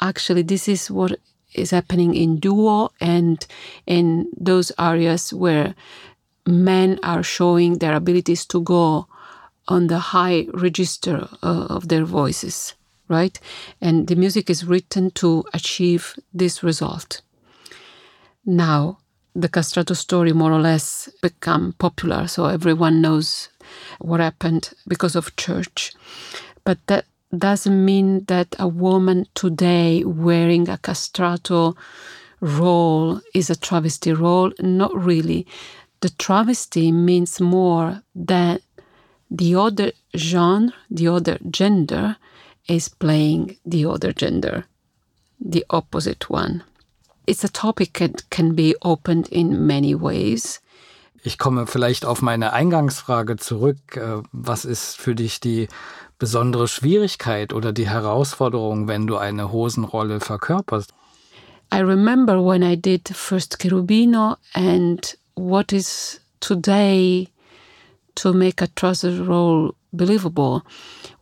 actually 0.00 0.40
this 0.40 0.68
is 0.68 0.90
what 0.90 1.20
is 1.54 1.70
happening 1.70 2.14
in 2.14 2.38
duo 2.38 2.88
and 2.98 3.46
in 3.86 4.30
those 4.40 4.72
areas 4.78 5.34
where 5.34 5.74
men 6.46 6.98
are 7.02 7.22
showing 7.22 7.76
their 7.76 7.94
abilities 7.94 8.46
to 8.46 8.62
go 8.62 9.06
on 9.68 9.88
the 9.88 9.98
high 9.98 10.46
register 10.54 11.28
uh, 11.42 11.66
of 11.68 11.88
their 11.88 12.06
voices, 12.06 12.72
right? 13.08 13.38
And 13.80 14.06
the 14.06 14.16
music 14.16 14.50
is 14.50 14.64
written 14.64 15.10
to 15.12 15.44
achieve 15.52 16.14
this 16.32 16.62
result. 16.62 17.22
Now, 18.44 18.98
the 19.34 19.48
castrato 19.48 19.94
story 19.96 20.32
more 20.32 20.52
or 20.52 20.60
less 20.60 21.08
become 21.22 21.74
popular, 21.78 22.26
so 22.26 22.46
everyone 22.46 23.00
knows 23.00 23.50
what 24.00 24.20
happened 24.20 24.70
because 24.86 25.14
of 25.14 25.36
church. 25.36 25.92
But 26.64 26.78
that 26.86 27.04
doesn't 27.36 27.84
mean 27.84 28.24
that 28.24 28.56
a 28.58 28.66
woman 28.66 29.26
today 29.34 30.02
wearing 30.04 30.68
a 30.68 30.78
castrato 30.78 31.76
role 32.40 33.20
is 33.34 33.50
a 33.50 33.56
travesty 33.56 34.12
role. 34.12 34.52
Not 34.60 34.94
really. 34.94 35.46
The 36.00 36.10
travesty 36.10 36.90
means 36.90 37.40
more 37.40 38.02
that 38.14 38.62
the 39.30 39.54
other 39.54 39.92
genre, 40.16 40.72
the 40.90 41.08
other 41.08 41.38
gender, 41.50 42.16
is 42.68 42.88
playing 42.88 43.56
the 43.64 43.86
other 43.86 44.12
gender, 44.12 44.64
the 45.40 45.64
opposite 45.70 46.30
one. 46.30 46.62
It's 47.26 47.44
a 47.44 47.48
topic 47.48 47.98
that 47.98 48.30
can 48.30 48.54
be 48.54 48.74
opened 48.82 49.28
in 49.28 49.66
many 49.66 49.94
ways. 49.94 50.60
Ich 51.24 51.36
komme 51.36 51.66
vielleicht 51.66 52.04
auf 52.04 52.22
meine 52.22 52.52
Eingangsfrage 52.52 53.36
zurück. 53.36 53.96
Äh, 53.96 54.22
was 54.32 54.64
ist 54.64 54.96
für 54.96 55.14
dich 55.14 55.40
die 55.40 55.68
besondere 56.18 56.68
Schwierigkeit 56.68 57.52
oder 57.52 57.72
die 57.72 57.88
Herausforderung, 57.88 58.88
wenn 58.88 59.06
du 59.06 59.16
eine 59.16 59.52
Hosenrolle 59.52 60.20
verkörperst? 60.20 60.92
I 61.72 61.80
remember 61.80 62.42
when 62.42 62.62
I 62.62 62.76
did 62.76 63.08
first 63.08 63.58
Cherubino 63.58 64.36
and 64.54 65.18
what 65.34 65.72
is 65.72 66.20
today 66.40 67.28
to 68.18 68.32
make 68.32 68.60
a 68.60 68.66
trouser 68.68 69.22
role 69.22 69.74
believable. 69.92 70.64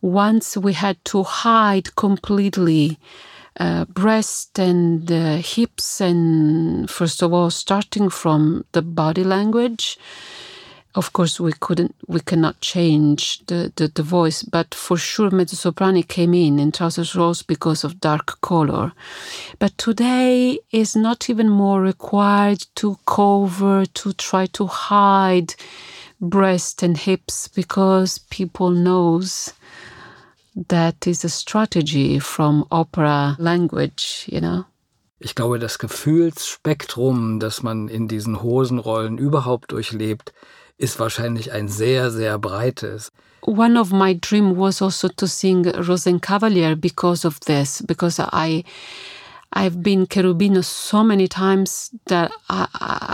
Once 0.01 0.57
we 0.57 0.73
had 0.73 1.03
to 1.05 1.23
hide 1.23 1.95
completely 1.95 2.97
uh, 3.59 3.85
breast 3.85 4.59
and 4.59 5.11
uh, 5.11 5.37
hips, 5.37 6.01
and 6.01 6.89
first 6.89 7.23
of 7.23 7.33
all, 7.33 7.49
starting 7.49 8.09
from 8.09 8.65
the 8.73 8.81
body 8.81 9.23
language 9.23 9.97
of 10.97 11.13
course 11.13 11.39
we 11.39 11.53
couldn't 11.59 11.95
we 12.07 12.19
cannot 12.19 12.59
change 12.59 13.45
the, 13.45 13.71
the, 13.75 13.87
the 13.87 14.01
voice 14.01 14.41
but 14.41 14.73
for 14.73 14.97
sure 14.97 15.29
mezzo-soprani 15.29 16.01
came 16.01 16.33
in 16.33 16.57
in 16.59 16.71
trousers 16.71 17.15
rose 17.15 17.43
because 17.43 17.83
of 17.83 17.99
dark 17.99 18.41
color 18.41 18.91
but 19.59 19.77
today 19.77 20.59
is 20.71 20.95
not 20.95 21.29
even 21.29 21.49
more 21.49 21.81
required 21.81 22.65
to 22.73 22.97
cover 23.05 23.85
to 23.85 24.11
try 24.13 24.47
to 24.47 24.65
hide 24.65 25.53
breast 26.19 26.83
and 26.83 26.97
hips 26.97 27.47
because 27.47 28.19
people 28.29 28.69
knows 28.69 29.53
that 30.69 31.05
is 31.05 31.23
a 31.23 31.29
strategy 31.29 32.19
from 32.19 32.65
opera 32.71 33.35
language 33.39 34.25
you 34.27 34.41
know 34.41 34.65
Ich 35.19 35.33
glaube, 35.33 35.57
das 35.57 35.79
Gefühlsspektrum, 35.79 37.39
das 37.39 37.63
man 37.63 37.87
in 37.87 38.07
diesen 38.07 38.43
Hosenrollen 38.43 39.17
überhaupt 39.17 39.71
durchlebt, 39.71 40.31
ist 40.77 40.99
wahrscheinlich 40.99 41.51
ein 41.51 41.67
sehr, 41.67 42.11
sehr 42.11 42.37
breites. 42.37 43.11
One 43.41 43.79
of 43.79 43.91
my 43.91 44.13
dream 44.19 44.57
was 44.57 44.81
also 44.81 45.07
to 45.07 45.25
sing 45.25 45.65
Rosenkavalier 45.65 46.75
because 46.75 47.25
of 47.25 47.39
this, 47.39 47.83
because 47.87 48.19
I 48.19 48.63
I've 49.53 49.81
been 49.81 50.07
Cherubino 50.07 50.63
so 50.63 51.03
many 51.03 51.27
times 51.27 51.91
that 52.07 52.31
I, 52.49 52.67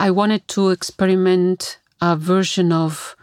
I 0.08 0.12
wanted 0.12 0.48
to 0.50 0.72
experiment 0.72 1.78
a 2.04 2.18
version 2.18 2.74
of 2.74 3.16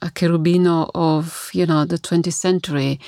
a 0.00 0.06
Cherubino 0.06 0.90
of, 0.94 1.50
you 1.52 1.66
know, 1.66 1.84
the 1.84 1.98
20th 1.98 2.32
century. 2.34 3.00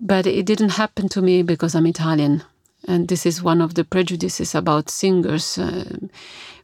But 0.00 0.26
it 0.26 0.46
didn't 0.46 0.80
happen 0.80 1.08
to 1.10 1.20
me 1.20 1.42
because 1.42 1.74
I'm 1.74 1.86
Italian. 1.86 2.42
And 2.88 3.08
this 3.08 3.26
is 3.26 3.42
one 3.42 3.60
of 3.60 3.74
the 3.74 3.84
prejudices 3.84 4.54
about 4.54 4.88
singers. 4.88 5.58
Uh, 5.58 6.08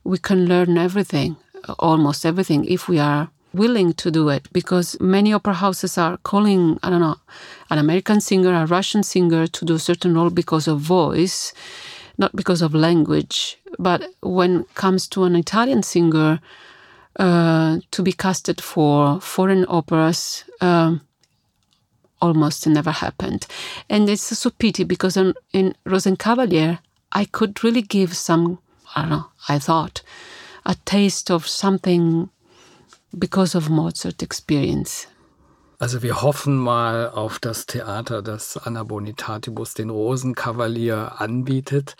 we 0.04 0.16
can 0.16 0.46
learn 0.46 0.78
everything, 0.78 1.36
almost 1.78 2.24
everything, 2.24 2.64
if 2.64 2.88
we 2.88 2.98
are 2.98 3.28
willing 3.52 3.92
to 3.92 4.10
do 4.10 4.30
it 4.30 4.50
because 4.54 4.98
many 4.98 5.30
opera 5.30 5.52
houses 5.52 5.98
are 5.98 6.16
calling, 6.18 6.78
I 6.82 6.88
don't 6.88 7.00
know, 7.00 7.18
an 7.68 7.78
American 7.78 8.22
singer, 8.22 8.54
a 8.54 8.64
Russian 8.64 9.02
singer 9.02 9.46
to 9.46 9.64
do 9.66 9.74
a 9.74 9.78
certain 9.78 10.14
role 10.14 10.30
because 10.30 10.66
of 10.66 10.80
voice, 10.80 11.52
not 12.16 12.34
because 12.34 12.62
of 12.62 12.74
language. 12.74 13.58
But 13.78 14.08
when 14.22 14.60
it 14.60 14.74
comes 14.74 15.06
to 15.08 15.24
an 15.24 15.36
Italian 15.36 15.82
singer 15.82 16.40
uh, 17.18 17.78
to 17.90 18.02
be 18.02 18.12
casted 18.12 18.60
for 18.60 19.20
foreign 19.20 19.66
operas, 19.68 20.44
um, 20.60 21.00
almost 22.20 22.66
never 22.66 22.92
happened. 22.92 23.46
And 23.90 24.08
it's 24.08 24.38
so 24.38 24.50
pity 24.50 24.84
because 24.84 25.16
in, 25.16 25.34
in 25.52 25.74
Rosenkavalier, 25.84 26.78
I 27.12 27.24
could 27.26 27.62
really 27.62 27.82
give 27.82 28.14
some, 28.16 28.58
I 28.94 29.02
don't 29.02 29.10
know, 29.10 29.26
I 29.48 29.58
thought, 29.58 30.02
a 30.64 30.76
taste 30.84 31.30
of 31.30 31.46
something 31.46 32.30
because 33.18 33.54
of 33.54 33.68
Mozart 33.68 34.22
experience. 34.22 35.06
Also 35.78 36.00
wir 36.02 36.22
hoffen 36.22 36.56
mal 36.56 37.10
auf 37.10 37.40
das 37.40 37.66
Theater, 37.66 38.22
das 38.22 38.56
Anna 38.56 38.84
Bonitatibus 38.84 39.74
den 39.74 39.90
Rosenkavalier 39.90 41.20
anbietet. 41.20 41.96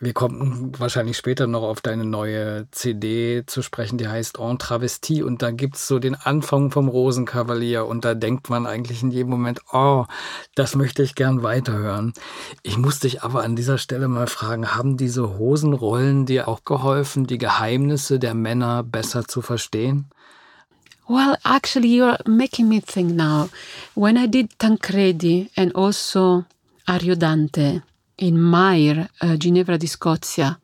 Wir 0.00 0.12
kommen 0.12 0.72
wahrscheinlich 0.76 1.16
später 1.16 1.46
noch 1.46 1.62
auf 1.62 1.80
deine 1.80 2.04
neue 2.04 2.66
CD 2.72 3.44
zu 3.46 3.62
sprechen, 3.62 3.96
die 3.96 4.08
heißt 4.08 4.40
En 4.40 4.58
Travestie. 4.58 5.22
Und 5.22 5.40
da 5.40 5.52
gibt's 5.52 5.86
so 5.86 6.00
den 6.00 6.16
Anfang 6.16 6.72
vom 6.72 6.88
Rosenkavalier. 6.88 7.86
Und 7.86 8.04
da 8.04 8.14
denkt 8.14 8.50
man 8.50 8.66
eigentlich 8.66 9.04
in 9.04 9.12
jedem 9.12 9.30
Moment, 9.30 9.60
oh, 9.72 10.06
das 10.56 10.74
möchte 10.74 11.04
ich 11.04 11.14
gern 11.14 11.44
weiterhören. 11.44 12.12
Ich 12.64 12.76
muss 12.76 12.98
dich 12.98 13.22
aber 13.22 13.44
an 13.44 13.54
dieser 13.54 13.78
Stelle 13.78 14.08
mal 14.08 14.26
fragen, 14.26 14.74
haben 14.74 14.96
diese 14.96 15.38
Hosenrollen 15.38 16.26
dir 16.26 16.48
auch 16.48 16.64
geholfen, 16.64 17.28
die 17.28 17.38
Geheimnisse 17.38 18.18
der 18.18 18.34
Männer 18.34 18.82
besser 18.82 19.28
zu 19.28 19.42
verstehen? 19.42 20.06
Well, 21.06 21.36
actually, 21.44 22.00
you're 22.00 22.18
making 22.28 22.68
me 22.68 22.80
think 22.80 23.14
now. 23.14 23.48
When 23.94 24.16
I 24.16 24.26
did 24.26 24.58
Tancredi 24.58 25.50
and 25.54 25.76
also 25.76 26.46
Ariodante, 26.86 27.82
in 28.24 28.38
Mayr, 28.38 29.08
uh, 29.20 29.36
Ginevra 29.36 29.76
di 29.76 29.86
Scozia, 29.86 30.58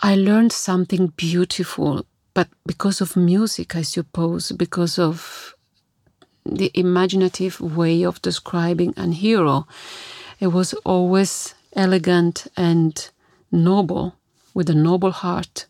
I 0.00 0.14
learned 0.14 0.52
something 0.52 1.08
beautiful, 1.16 2.06
but 2.34 2.48
because 2.64 3.00
of 3.00 3.16
music, 3.16 3.74
I 3.74 3.82
suppose, 3.82 4.52
because 4.52 4.96
of 4.96 5.56
the 6.46 6.70
imaginative 6.74 7.60
way 7.60 8.04
of 8.04 8.22
describing 8.22 8.94
an 8.96 9.10
hero. 9.10 9.66
It 10.38 10.48
was 10.48 10.72
always 10.84 11.54
elegant 11.74 12.46
and 12.56 13.10
noble, 13.50 14.14
with 14.54 14.70
a 14.70 14.74
noble 14.74 15.10
heart. 15.10 15.66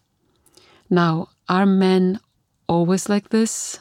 Now, 0.90 1.28
are 1.48 1.66
men 1.66 2.20
always 2.68 3.08
like 3.08 3.30
this? 3.30 3.78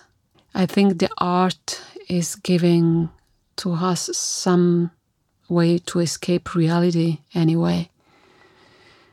I 0.56 0.66
think 0.66 1.00
the 1.00 1.10
art 1.18 1.82
is 2.08 2.36
giving 2.36 3.10
to 3.58 3.74
us 3.74 4.10
some 4.16 4.92
way 5.52 5.78
to 5.78 6.00
escape 6.00 6.56
reality 6.56 7.20
anyway. 7.36 7.90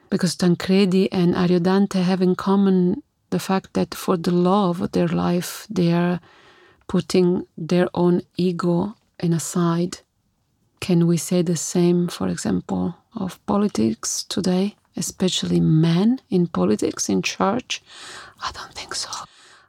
Because 0.08 0.36
Tancredi 0.36 1.08
and 1.12 1.34
Ariodante 1.34 2.02
have 2.02 2.22
in 2.22 2.34
common 2.34 3.02
the 3.30 3.38
fact 3.38 3.74
that 3.74 3.94
for 3.94 4.16
the 4.16 4.30
love 4.30 4.80
of 4.80 4.92
their 4.92 5.08
life, 5.08 5.66
they 5.68 5.92
are 5.92 6.20
putting 6.86 7.46
their 7.58 7.88
own 7.92 8.22
ego 8.36 8.94
in 9.18 9.32
aside. 9.32 9.98
Can 10.80 11.06
we 11.06 11.16
say 11.16 11.42
the 11.42 11.56
same, 11.56 12.08
for 12.08 12.28
example, 12.28 12.94
of 13.14 13.44
politics 13.44 14.24
today, 14.28 14.76
especially 14.96 15.60
men 15.60 16.20
in 16.30 16.46
politics, 16.46 17.08
in 17.08 17.20
church? 17.20 17.82
I 18.42 18.52
don't 18.52 18.72
think 18.72 18.94
so. 18.94 19.10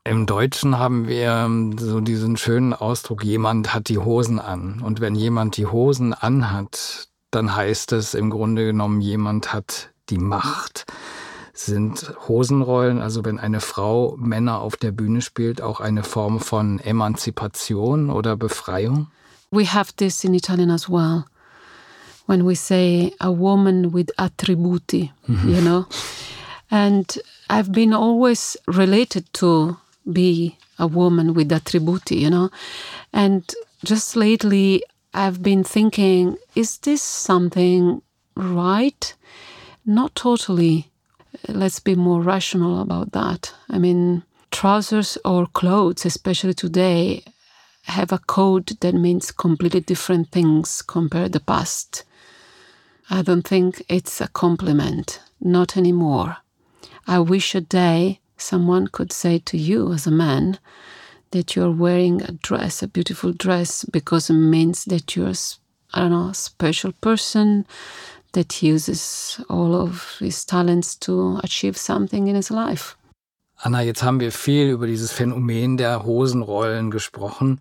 Im 0.09 0.25
Deutschen 0.25 0.79
haben 0.79 1.07
wir 1.07 1.29
ähm, 1.29 1.77
so 1.77 1.99
diesen 1.99 2.35
schönen 2.35 2.73
Ausdruck, 2.73 3.23
jemand 3.23 3.75
hat 3.75 3.89
die 3.89 3.99
Hosen 3.99 4.39
an. 4.39 4.81
Und 4.81 5.01
wenn 5.01 5.13
jemand 5.13 5.55
die 5.55 5.67
Hosen 5.67 6.15
anhat, 6.15 7.09
dann 7.29 7.55
heißt 7.55 7.91
es 7.91 8.15
im 8.15 8.31
Grunde 8.31 8.65
genommen, 8.65 9.01
jemand 9.01 9.53
hat 9.53 9.91
die 10.09 10.17
Macht. 10.17 10.87
Sind 11.53 12.11
Hosenrollen, 12.27 12.99
also 12.99 13.23
wenn 13.23 13.37
eine 13.37 13.61
Frau 13.61 14.15
Männer 14.17 14.61
auf 14.61 14.77
der 14.77 14.91
Bühne 14.91 15.21
spielt, 15.21 15.61
auch 15.61 15.79
eine 15.79 16.01
Form 16.01 16.39
von 16.39 16.79
Emanzipation 16.79 18.09
oder 18.09 18.35
Befreiung? 18.35 19.11
We 19.51 19.71
have 19.71 19.93
this 19.97 20.23
in 20.23 20.33
Italian 20.33 20.71
as 20.71 20.89
well. 20.89 21.25
When 22.25 22.47
we 22.47 22.55
say 22.55 23.13
a 23.19 23.29
woman 23.29 23.93
with 23.93 24.07
attributi, 24.17 25.11
mhm. 25.27 25.53
you 25.53 25.61
know? 25.61 25.85
And 26.71 27.05
I've 27.47 27.71
been 27.71 27.93
always 27.93 28.57
related 28.65 29.31
to 29.33 29.77
be 30.11 30.57
a 30.77 30.87
woman 30.87 31.33
with 31.33 31.49
attributi, 31.49 32.19
you 32.19 32.29
know? 32.29 32.49
And 33.13 33.49
just 33.83 34.15
lately, 34.15 34.83
I've 35.13 35.41
been 35.41 35.63
thinking, 35.63 36.37
is 36.55 36.77
this 36.77 37.01
something 37.01 38.01
right? 38.35 39.13
Not 39.85 40.15
totally. 40.15 40.91
Let's 41.47 41.79
be 41.79 41.95
more 41.95 42.21
rational 42.21 42.81
about 42.81 43.11
that. 43.13 43.53
I 43.69 43.79
mean, 43.79 44.23
trousers 44.51 45.17
or 45.25 45.47
clothes, 45.47 46.05
especially 46.05 46.53
today, 46.53 47.23
have 47.83 48.11
a 48.11 48.19
code 48.19 48.77
that 48.81 48.93
means 48.93 49.31
completely 49.31 49.79
different 49.79 50.31
things 50.31 50.81
compared 50.81 51.33
to 51.33 51.39
the 51.39 51.45
past. 51.45 52.03
I 53.09 53.23
don't 53.23 53.47
think 53.47 53.83
it's 53.89 54.21
a 54.21 54.27
compliment, 54.27 55.19
not 55.41 55.75
anymore. 55.75 56.37
I 57.07 57.19
wish 57.19 57.55
a 57.55 57.61
day 57.61 58.19
someone 58.41 58.87
could 58.87 59.11
say 59.11 59.39
to 59.39 59.57
you 59.57 59.93
as 59.93 60.07
a 60.07 60.11
man 60.11 60.57
that 61.31 61.55
you're 61.55 61.71
wearing 61.71 62.21
a 62.23 62.31
dress, 62.31 62.81
a 62.81 62.87
beautiful 62.87 63.33
dress, 63.33 63.85
because 63.85 64.29
it 64.29 64.33
means 64.33 64.85
that 64.85 65.15
you're, 65.15 65.33
I 65.93 66.01
don't 66.01 66.11
know, 66.11 66.29
a 66.29 66.33
special 66.33 66.91
person 67.01 67.65
that 68.33 68.61
uses 68.61 69.39
all 69.49 69.75
of 69.75 70.17
his 70.19 70.45
talents 70.45 70.95
to 70.95 71.39
achieve 71.43 71.77
something 71.77 72.27
in 72.27 72.35
his 72.35 72.49
life. 72.49 72.95
Anna, 73.61 73.81
jetzt 73.81 74.03
haben 74.03 74.21
wir 74.21 74.31
viel 74.31 74.69
über 74.69 74.87
dieses 74.87 75.11
Phänomen 75.11 75.77
der 75.77 76.03
Hosenrollen 76.05 76.91
gesprochen. 76.91 77.59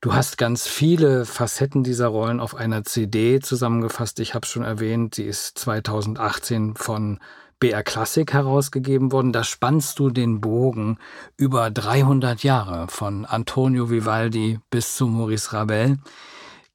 Du 0.00 0.14
hast 0.14 0.38
ganz 0.38 0.66
viele 0.66 1.26
Facetten 1.26 1.82
dieser 1.82 2.08
Rollen 2.08 2.40
auf 2.40 2.54
einer 2.54 2.84
CD 2.84 3.40
zusammengefasst. 3.40 4.20
Ich 4.20 4.34
habe 4.34 4.46
schon 4.46 4.62
erwähnt, 4.62 5.14
sie 5.14 5.24
ist 5.24 5.58
2018 5.58 6.76
von 6.76 7.20
BR 7.64 7.82
Klassik 7.82 8.34
herausgegeben 8.34 9.10
worden. 9.10 9.32
Da 9.32 9.42
spannst 9.42 9.98
du 9.98 10.10
den 10.10 10.42
Bogen 10.42 10.98
über 11.38 11.70
300 11.70 12.42
Jahre 12.42 12.88
von 12.88 13.24
Antonio 13.24 13.88
Vivaldi 13.88 14.60
bis 14.68 14.96
zu 14.96 15.06
Maurice 15.06 15.54
Ravel. 15.54 15.96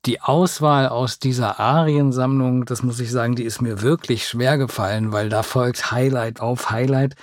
Die 0.08 0.20
Auswahl 0.20 0.90
aus 0.90 1.20
dieser 1.20 1.60
Ariensammlung, 1.60 2.66
das 2.66 2.82
muss 2.82 3.00
ich 3.00 3.12
sagen, 3.12 3.36
die 3.36 3.44
ist 3.44 3.62
mir 3.62 3.84
wirklich 3.84 4.28
schwer 4.28 4.58
gefallen, 4.58 5.12
weil 5.12 5.30
da 5.30 5.44
folgt 5.44 5.92
Highlight 5.92 6.42
auf 6.42 6.72
Highlight. 6.72 7.16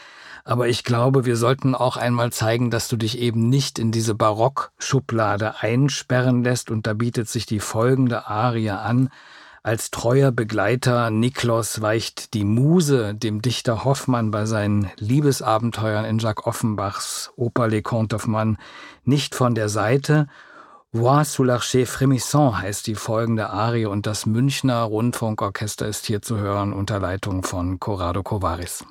Aber 0.45 0.69
ich 0.69 0.85
glaube, 0.85 1.25
wir 1.25 1.35
sollten 1.35 1.75
auch 1.75 1.97
einmal 1.97 2.31
zeigen, 2.33 2.71
dass 2.71 2.87
du 2.87 2.97
dich 2.97 3.19
eben 3.19 3.49
nicht 3.49 3.81
in 3.81 3.91
diese 3.91 4.15
Barock-Schublade 4.15 5.57
einsperren 5.59 6.45
lässt 6.45 6.71
und 6.71 6.87
da 6.87 6.95
bietet 6.95 7.29
sich 7.29 7.47
die 7.47 7.59
folgende 7.59 8.29
Arie 8.29 8.71
an. 8.71 9.09
Als 9.67 9.91
treuer 9.91 10.31
Begleiter 10.31 11.11
Niklos 11.11 11.81
weicht 11.81 12.35
die 12.35 12.45
Muse 12.45 13.17
dem 13.17 13.43
Dichter 13.43 13.83
Hoffmann 13.85 14.31
bei 14.31 14.47
seinen 14.47 14.93
Liebesabenteuern 14.99 16.05
in 16.05 16.21
Jacques 16.21 16.47
Offenbachs 16.47 17.33
Oper 17.35 17.67
Les 17.67 17.83
Contes 17.83 18.15
of 18.15 18.29
Man 18.29 18.59
nicht 19.03 19.35
von 19.35 19.57
der 19.57 19.69
Seite. 19.69 20.29
Voix 20.93 21.25
sous 21.25 21.45
l'archer 21.45 21.85
frémissant 21.85 22.61
heißt 22.61 22.87
die 22.87 22.95
folgende 22.95 23.51
Arie 23.51 23.87
und 23.87 24.07
das 24.07 24.25
Münchner 24.25 24.83
Rundfunkorchester 24.83 25.89
ist 25.89 26.07
hier 26.07 26.23
zu 26.23 26.39
hören 26.39 26.73
unter 26.73 27.01
Leitung 27.01 27.43
von 27.43 27.81
Corrado 27.81 28.23
Covaris. 28.23 28.85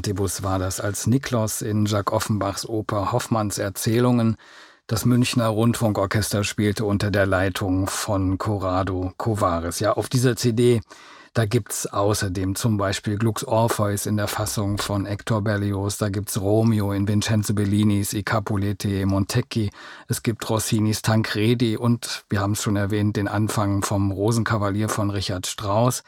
Bonitatis 0.00 0.42
war 0.42 0.58
das, 0.58 0.80
als 0.80 1.06
Niklos 1.06 1.60
in 1.60 1.84
Jacques 1.84 2.12
Offenbachs 2.12 2.66
Oper 2.66 3.12
Hoffmanns 3.12 3.58
Erzählungen 3.58 4.36
das 4.86 5.04
Münchner 5.04 5.48
Rundfunkorchester 5.48 6.42
spielte 6.42 6.84
unter 6.86 7.10
der 7.10 7.26
Leitung 7.26 7.86
von 7.86 8.38
Corrado 8.38 9.12
Covares. 9.18 9.78
Ja, 9.78 9.92
auf 9.92 10.08
dieser 10.08 10.36
CD, 10.36 10.80
da 11.34 11.44
gibt's 11.44 11.86
außerdem 11.86 12.54
zum 12.54 12.78
Beispiel 12.78 13.18
Glucks 13.18 13.44
Orpheus 13.44 14.06
in 14.06 14.16
der 14.16 14.26
Fassung 14.26 14.78
von 14.78 15.04
Hector 15.04 15.42
Berlioz, 15.42 15.98
da 15.98 16.08
gibt's 16.08 16.40
Romeo 16.40 16.92
in 16.92 17.06
Vincenzo 17.06 17.52
Bellinis 17.52 18.14
I 18.14 18.22
Capuleti 18.22 19.02
e 19.02 19.04
Montecchi, 19.04 19.70
es 20.08 20.22
gibt 20.22 20.48
Rossinis 20.48 21.02
Tancredi 21.02 21.76
und, 21.76 22.24
wir 22.30 22.40
haben 22.40 22.52
es 22.52 22.62
schon 22.62 22.76
erwähnt, 22.76 23.16
den 23.16 23.28
Anfang 23.28 23.82
vom 23.82 24.10
Rosenkavalier 24.10 24.88
von 24.88 25.10
Richard 25.10 25.46
Strauss. 25.46 26.02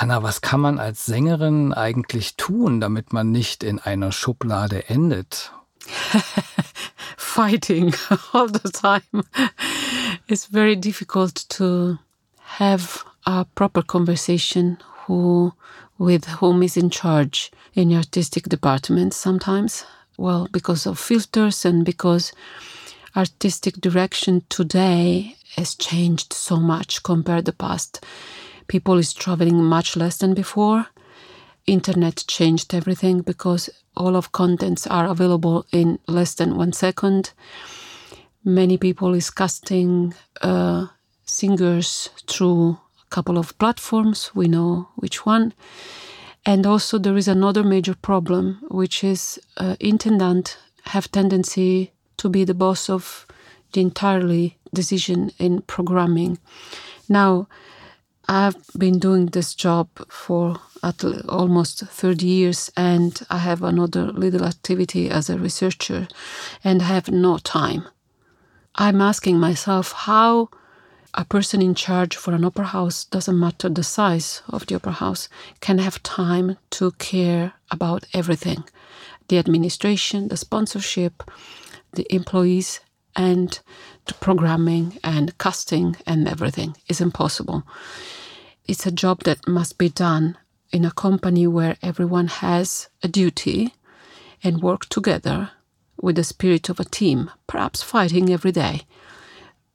Anna, 0.00 0.22
was 0.22 0.42
kann 0.42 0.60
man 0.60 0.78
als 0.78 1.06
Sängerin 1.06 1.72
eigentlich 1.72 2.36
tun, 2.36 2.80
damit 2.80 3.12
man 3.12 3.32
nicht 3.32 3.64
in 3.64 3.80
einer 3.80 4.12
Schublade 4.12 4.88
endet? 4.88 5.50
Fighting 7.16 7.92
all 8.32 8.46
the 8.46 8.70
time. 8.70 9.24
It's 10.28 10.46
very 10.46 10.76
difficult 10.76 11.48
to 11.48 11.98
have 12.58 13.04
a 13.26 13.44
proper 13.56 13.82
conversation 13.82 14.78
who 15.06 15.52
with 15.98 16.40
whom 16.40 16.62
is 16.62 16.76
in 16.76 16.90
charge 16.90 17.50
in 17.74 17.90
your 17.90 17.98
artistic 17.98 18.48
department 18.48 19.14
sometimes. 19.14 19.84
Well, 20.16 20.46
because 20.52 20.86
of 20.86 21.00
filters 21.00 21.64
and 21.64 21.84
because 21.84 22.32
artistic 23.16 23.80
direction 23.80 24.44
today 24.48 25.34
has 25.56 25.74
changed 25.74 26.32
so 26.32 26.56
much 26.56 27.02
compared 27.02 27.46
to 27.46 27.50
the 27.50 27.56
past 27.56 28.00
people 28.68 28.98
is 28.98 29.12
traveling 29.12 29.62
much 29.64 29.96
less 29.96 30.18
than 30.18 30.34
before. 30.34 30.86
Internet 31.66 32.24
changed 32.28 32.74
everything 32.74 33.20
because 33.20 33.68
all 33.96 34.16
of 34.16 34.32
contents 34.32 34.86
are 34.86 35.06
available 35.06 35.66
in 35.72 35.98
less 36.06 36.34
than 36.34 36.56
one 36.56 36.72
second. 36.72 37.32
Many 38.44 38.78
people 38.78 39.14
is 39.14 39.30
casting 39.30 40.14
uh, 40.40 40.86
singers 41.24 42.10
through 42.26 42.78
a 43.04 43.10
couple 43.10 43.36
of 43.36 43.58
platforms. 43.58 44.30
We 44.34 44.48
know 44.48 44.88
which 44.96 45.26
one. 45.26 45.52
And 46.46 46.66
also 46.66 46.98
there 46.98 47.16
is 47.16 47.28
another 47.28 47.62
major 47.62 47.94
problem, 47.94 48.60
which 48.70 49.04
is 49.04 49.38
uh, 49.56 49.76
intendant 49.80 50.56
have 50.84 51.10
tendency 51.10 51.92
to 52.16 52.28
be 52.28 52.44
the 52.44 52.54
boss 52.54 52.88
of 52.88 53.26
the 53.72 53.80
entirely 53.80 54.56
decision 54.72 55.30
in 55.38 55.62
programming. 55.62 56.38
Now, 57.08 57.48
I've 58.30 58.56
been 58.76 58.98
doing 58.98 59.26
this 59.26 59.54
job 59.54 59.88
for 60.10 60.60
at 60.82 61.02
almost 61.30 61.80
30 61.80 62.26
years 62.26 62.70
and 62.76 63.18
I 63.30 63.38
have 63.38 63.62
another 63.62 64.12
little 64.12 64.44
activity 64.44 65.08
as 65.08 65.30
a 65.30 65.38
researcher 65.38 66.08
and 66.62 66.82
I 66.82 66.86
have 66.86 67.10
no 67.10 67.38
time. 67.38 67.88
I'm 68.74 69.00
asking 69.00 69.40
myself 69.40 69.92
how 69.92 70.50
a 71.14 71.24
person 71.24 71.62
in 71.62 71.74
charge 71.74 72.16
for 72.16 72.34
an 72.34 72.44
opera 72.44 72.66
house, 72.66 73.06
doesn't 73.06 73.38
matter 73.38 73.70
the 73.70 73.82
size 73.82 74.42
of 74.46 74.66
the 74.66 74.74
opera 74.74 74.92
house, 74.92 75.30
can 75.60 75.78
have 75.78 76.02
time 76.02 76.58
to 76.72 76.90
care 76.92 77.54
about 77.70 78.04
everything 78.12 78.62
the 79.28 79.38
administration, 79.38 80.28
the 80.28 80.36
sponsorship, 80.36 81.22
the 81.92 82.06
employees, 82.14 82.80
and 83.16 83.60
the 84.06 84.14
programming 84.14 84.98
and 85.02 85.36
casting 85.38 85.96
and 86.06 86.28
everything 86.28 86.76
is 86.88 87.00
impossible 87.00 87.64
it's 88.68 88.86
a 88.86 88.92
job 88.92 89.24
that 89.24 89.48
must 89.48 89.78
be 89.78 89.88
done 89.88 90.36
in 90.70 90.84
a 90.84 90.90
company 90.90 91.46
where 91.46 91.76
everyone 91.82 92.28
has 92.28 92.88
a 93.02 93.08
duty 93.08 93.74
and 94.44 94.62
work 94.62 94.86
together 94.88 95.50
with 96.00 96.16
the 96.16 96.24
spirit 96.24 96.68
of 96.68 96.78
a 96.78 96.84
team, 96.84 97.30
perhaps 97.46 97.82
fighting 97.82 98.30
every 98.30 98.52
day. 98.52 98.82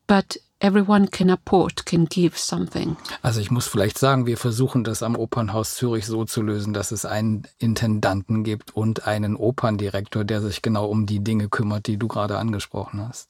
But 0.07 0.37
everyone 0.61 1.07
can 1.07 1.29
apport, 1.29 1.85
can 1.85 2.05
give 2.05 2.37
something. 2.37 2.95
Also 3.21 3.41
ich 3.41 3.51
muss 3.51 3.67
vielleicht 3.67 3.97
sagen, 3.97 4.25
wir 4.25 4.37
versuchen 4.37 4.83
das 4.83 5.03
am 5.03 5.15
Opernhaus 5.15 5.75
Zürich 5.75 6.05
so 6.05 6.23
zu 6.23 6.41
lösen, 6.41 6.73
dass 6.73 6.91
es 6.91 7.05
einen 7.05 7.43
Intendanten 7.57 8.43
gibt 8.43 8.75
und 8.75 9.05
einen 9.07 9.35
Operndirektor, 9.35 10.23
der 10.23 10.41
sich 10.41 10.61
genau 10.61 10.85
um 10.85 11.05
die 11.05 11.19
Dinge 11.19 11.49
kümmert, 11.49 11.87
die 11.87 11.97
du 11.97 12.07
gerade 12.07 12.37
angesprochen 12.37 13.05
hast. 13.05 13.29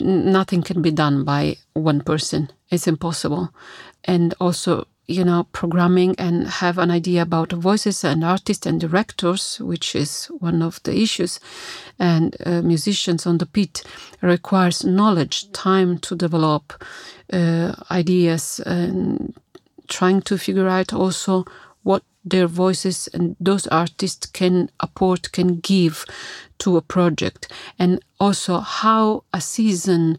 Nothing 0.00 0.62
can 0.62 0.82
be 0.82 0.92
done 0.92 1.24
by 1.24 1.56
one 1.74 2.02
person. 2.02 2.48
It's 2.68 2.88
impossible. 2.88 3.50
And 4.04 4.34
also 4.40 4.86
you 5.06 5.24
know 5.24 5.46
programming 5.52 6.14
and 6.18 6.46
have 6.46 6.78
an 6.78 6.90
idea 6.90 7.22
about 7.22 7.52
voices 7.52 8.04
and 8.04 8.24
artists 8.24 8.66
and 8.66 8.80
directors 8.80 9.60
which 9.60 9.94
is 9.94 10.26
one 10.38 10.62
of 10.62 10.82
the 10.84 10.96
issues. 10.96 11.40
And 11.98 12.36
uh, 12.44 12.62
musicians 12.62 13.26
on 13.26 13.38
the 13.38 13.46
pit 13.46 13.82
requires 14.22 14.84
knowledge 14.84 15.52
time 15.52 15.98
to 15.98 16.16
develop 16.16 16.82
uh, 17.32 17.74
ideas 17.90 18.60
and 18.64 19.34
trying 19.88 20.22
to 20.22 20.38
figure 20.38 20.68
out 20.68 20.92
also 20.92 21.44
what 21.82 22.02
their 22.24 22.46
voices 22.46 23.06
and 23.12 23.36
those 23.38 23.66
artists 23.66 24.26
can 24.26 24.70
apport 24.80 25.30
can 25.32 25.60
give 25.60 26.06
to 26.58 26.78
a 26.78 26.82
project. 26.82 27.52
And 27.78 28.02
also 28.18 28.60
how 28.60 29.24
a 29.34 29.42
season 29.42 30.18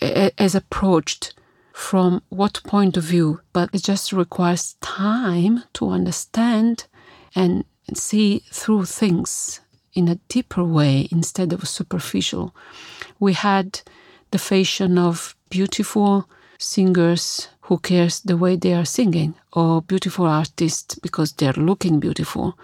is 0.00 0.54
approached 0.54 1.34
from 1.72 2.22
what 2.28 2.62
point 2.64 2.96
of 2.96 3.04
view, 3.04 3.40
but 3.52 3.70
it 3.72 3.82
just 3.82 4.12
requires 4.12 4.76
time 4.80 5.64
to 5.74 5.88
understand 5.88 6.86
and 7.34 7.64
see 7.94 8.42
through 8.52 8.84
things 8.84 9.60
in 9.94 10.08
a 10.08 10.18
deeper 10.28 10.64
way 10.64 11.08
instead 11.10 11.52
of 11.52 11.68
superficial. 11.68 12.54
We 13.18 13.32
had 13.32 13.80
the 14.30 14.38
fashion 14.38 14.98
of 14.98 15.34
beautiful 15.48 16.28
singers 16.58 17.48
who 17.62 17.78
cares 17.78 18.20
the 18.20 18.36
way 18.36 18.56
they 18.56 18.74
are 18.74 18.84
singing 18.84 19.34
or 19.52 19.82
beautiful 19.82 20.26
artists 20.26 20.94
because 20.96 21.32
they're 21.32 21.52
looking 21.52 22.00
beautiful. 22.00 22.58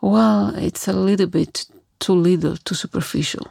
Well, 0.00 0.54
it's 0.56 0.88
a 0.88 0.92
little 0.92 1.26
bit 1.26 1.66
too 1.98 2.14
little, 2.14 2.56
too 2.56 2.74
superficial. 2.74 3.46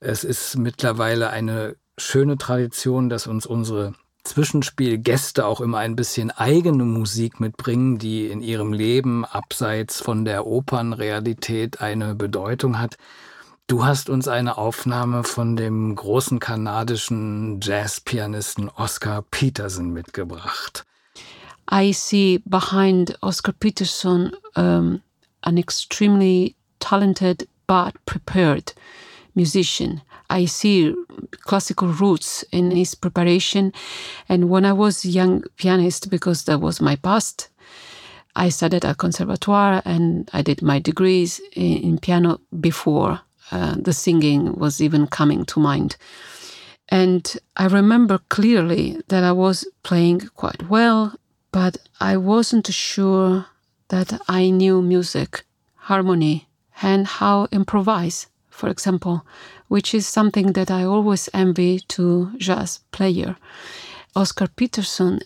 Es 0.00 0.24
ist 0.24 0.56
mittlerweile 0.56 1.30
eine 1.30 1.76
schöne 1.98 2.38
Tradition, 2.38 3.08
dass 3.08 3.26
uns 3.26 3.46
unsere 3.46 3.94
Zwischenspielgäste 4.24 5.44
auch 5.44 5.60
immer 5.60 5.78
ein 5.78 5.96
bisschen 5.96 6.30
eigene 6.30 6.84
Musik 6.84 7.40
mitbringen, 7.40 7.98
die 7.98 8.28
in 8.28 8.40
ihrem 8.40 8.72
Leben 8.72 9.24
abseits 9.24 10.00
von 10.00 10.24
der 10.24 10.46
Opernrealität 10.46 11.80
eine 11.80 12.14
Bedeutung 12.14 12.78
hat. 12.78 12.96
Du 13.66 13.84
hast 13.84 14.10
uns 14.10 14.28
eine 14.28 14.58
Aufnahme 14.58 15.24
von 15.24 15.56
dem 15.56 15.94
großen 15.94 16.38
kanadischen 16.38 17.60
Jazzpianisten 17.60 18.68
Oscar 18.68 19.22
Peterson 19.30 19.90
mitgebracht. 19.92 20.84
I 21.70 21.92
see 21.92 22.42
behind 22.44 23.16
Oscar 23.22 23.52
Peterson 23.52 24.32
um, 24.56 25.00
an 25.42 25.56
extremely 25.56 26.54
talented 26.80 27.48
but 27.66 27.94
prepared 28.04 28.74
musician. 29.34 30.02
I 30.30 30.46
see 30.46 30.94
classical 31.40 31.88
roots 31.88 32.44
in 32.52 32.70
his 32.70 32.94
preparation. 32.94 33.72
And 34.28 34.48
when 34.48 34.64
I 34.64 34.72
was 34.72 35.04
young 35.04 35.42
pianist, 35.56 36.10
because 36.10 36.44
that 36.44 36.60
was 36.60 36.80
my 36.80 36.96
past, 36.96 37.48
I 38.34 38.48
studied 38.48 38.84
at 38.84 38.98
conservatoire 38.98 39.82
and 39.84 40.30
I 40.32 40.42
did 40.42 40.62
my 40.62 40.78
degrees 40.78 41.40
in, 41.54 41.76
in 41.78 41.98
piano 41.98 42.40
before 42.60 43.20
uh, 43.50 43.76
the 43.78 43.92
singing 43.92 44.54
was 44.54 44.80
even 44.80 45.06
coming 45.06 45.44
to 45.46 45.60
mind. 45.60 45.96
And 46.88 47.36
I 47.56 47.66
remember 47.66 48.20
clearly 48.28 49.00
that 49.08 49.24
I 49.24 49.32
was 49.32 49.66
playing 49.82 50.20
quite 50.34 50.68
well, 50.68 51.14
but 51.50 51.76
I 52.00 52.16
wasn't 52.16 52.66
sure 52.66 53.46
that 53.88 54.20
I 54.28 54.50
knew 54.50 54.80
music, 54.82 55.44
harmony, 55.74 56.48
and 56.80 57.06
how 57.06 57.48
improvise, 57.52 58.26
for 58.52 58.68
example, 58.68 59.26
which 59.68 59.94
is 59.94 60.06
something 60.06 60.52
that 60.52 60.70
I 60.70 60.84
always 60.84 61.28
envy 61.34 61.80
to 61.88 62.30
jazz 62.36 62.80
player. 62.92 63.36
Oscar 64.14 64.46
Peterson 64.46 65.20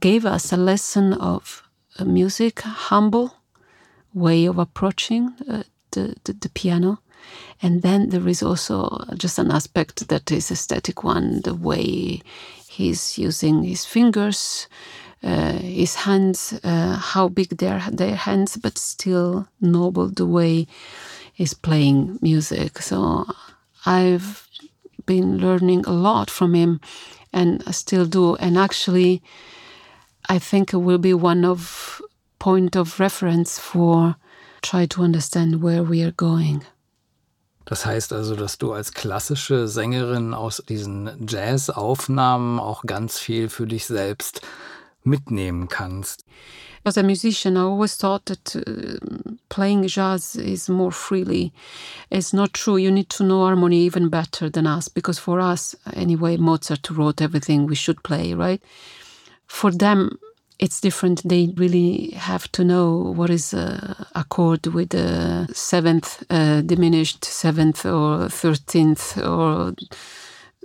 gave 0.00 0.24
us 0.24 0.52
a 0.52 0.56
lesson 0.56 1.12
of 1.12 1.62
music, 2.04 2.60
humble 2.60 3.34
way 4.14 4.46
of 4.46 4.58
approaching 4.58 5.34
uh, 5.48 5.62
the, 5.92 6.16
the, 6.24 6.32
the 6.32 6.48
piano. 6.48 6.98
And 7.60 7.82
then 7.82 8.08
there 8.08 8.26
is 8.28 8.42
also 8.42 9.04
just 9.16 9.38
an 9.38 9.50
aspect 9.50 10.08
that 10.08 10.32
is 10.32 10.50
aesthetic 10.50 11.04
one, 11.04 11.42
the 11.42 11.54
way 11.54 12.22
he's 12.68 13.18
using 13.18 13.64
his 13.64 13.84
fingers, 13.84 14.68
uh, 15.22 15.52
his 15.52 15.94
hands, 15.94 16.58
uh, 16.62 16.96
how 16.96 17.28
big 17.28 17.58
their 17.58 17.82
their 17.90 18.16
hands, 18.16 18.56
but 18.56 18.78
still 18.78 19.48
noble 19.60 20.08
the 20.08 20.26
way 20.26 20.66
he's 21.36 21.54
playing 21.54 22.18
music. 22.22 22.78
So 22.80 23.26
I've 23.84 24.48
been 25.04 25.38
learning 25.38 25.84
a 25.86 25.92
lot 25.92 26.30
from 26.30 26.54
him, 26.54 26.80
and 27.32 27.62
I 27.66 27.72
still 27.72 28.06
do. 28.06 28.36
And 28.36 28.56
actually, 28.56 29.22
I 30.28 30.38
think 30.38 30.72
it 30.72 30.78
will 30.78 30.98
be 30.98 31.14
one 31.14 31.44
of 31.44 32.02
point 32.38 32.74
of 32.74 32.98
reference 32.98 33.58
for 33.58 34.16
try 34.62 34.86
to 34.86 35.02
understand 35.02 35.62
where 35.62 35.82
we 35.82 36.02
are 36.02 36.12
going. 36.12 36.64
Das 37.66 37.84
heißt 37.84 38.12
also, 38.12 38.36
dass 38.36 38.58
du 38.58 38.72
als 38.72 38.92
klassische 38.92 39.66
Sängerin 39.66 40.34
aus 40.34 40.62
diesen 40.68 41.26
Jazz-Aufnahmen 41.26 42.60
auch 42.60 42.84
ganz 42.86 43.18
viel 43.18 43.48
für 43.48 43.66
dich 43.66 43.86
selbst 43.86 44.40
mitnehmen 45.02 45.68
kannst. 45.68 46.24
As 46.86 46.96
a 46.96 47.02
musician, 47.02 47.56
I 47.56 47.62
always 47.62 47.96
thought 47.96 48.26
that 48.26 48.54
uh, 48.54 49.34
playing 49.48 49.88
jazz 49.88 50.36
is 50.36 50.68
more 50.68 50.92
freely. 50.92 51.52
It's 52.12 52.32
not 52.32 52.52
true. 52.52 52.76
You 52.76 52.92
need 52.92 53.10
to 53.10 53.24
know 53.24 53.40
harmony 53.40 53.80
even 53.80 54.08
better 54.08 54.48
than 54.48 54.68
us, 54.68 54.86
because 54.86 55.18
for 55.18 55.40
us, 55.40 55.74
anyway, 55.94 56.36
Mozart 56.36 56.88
wrote 56.90 57.20
everything 57.20 57.66
we 57.66 57.74
should 57.74 58.04
play, 58.04 58.34
right? 58.34 58.62
For 59.48 59.72
them, 59.72 60.20
it's 60.60 60.80
different. 60.80 61.28
They 61.28 61.52
really 61.56 62.10
have 62.10 62.52
to 62.52 62.62
know 62.62 63.12
what 63.16 63.30
is 63.30 63.52
a, 63.52 64.06
a 64.14 64.22
chord 64.22 64.68
with 64.68 64.94
a 64.94 65.48
seventh, 65.52 66.22
uh, 66.30 66.60
diminished 66.60 67.24
seventh 67.24 67.84
or 67.84 68.28
thirteenth, 68.28 69.18
or 69.18 69.74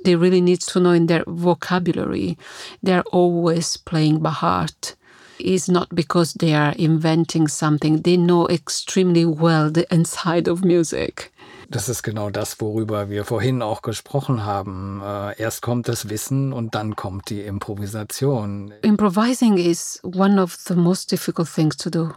they 0.05 0.15
really 0.15 0.41
need 0.41 0.61
to 0.61 0.79
know 0.79 0.91
in 0.91 1.07
their 1.07 1.23
vocabulary. 1.25 2.37
They're 2.83 3.09
always 3.11 3.75
playing 3.75 4.19
by 4.19 4.29
heart. 4.29 4.95
Is 5.41 5.67
not 5.67 5.89
because 5.91 6.33
they 6.37 6.53
are 6.53 6.73
inventing 6.77 7.47
something. 7.47 8.03
They 8.03 8.15
know 8.15 8.47
extremely 8.47 9.25
well 9.25 9.71
the 9.71 9.85
inside 9.91 10.49
of 10.49 10.63
music. 10.63 11.31
Das 11.69 11.87
ist 11.87 12.03
genau 12.03 12.29
das, 12.29 12.59
worüber 12.59 13.09
wir 13.09 13.23
vorhin 13.23 13.61
auch 13.61 13.81
gesprochen 13.81 14.43
haben. 14.43 15.01
Äh, 15.01 15.41
erst 15.41 15.61
kommt 15.61 15.87
das 15.87 16.09
Wissen 16.09 16.51
und 16.51 16.75
dann 16.75 16.97
kommt 16.97 17.29
die 17.29 17.41
Improvisation. 17.41 18.73
Improvising 18.81 19.57
is 19.57 19.99
one 20.03 20.41
of 20.41 20.53
the 20.53 20.75
most 20.75 21.11
difficult 21.11 21.47
things 21.47 21.77
to 21.77 21.89
do. 21.89 22.11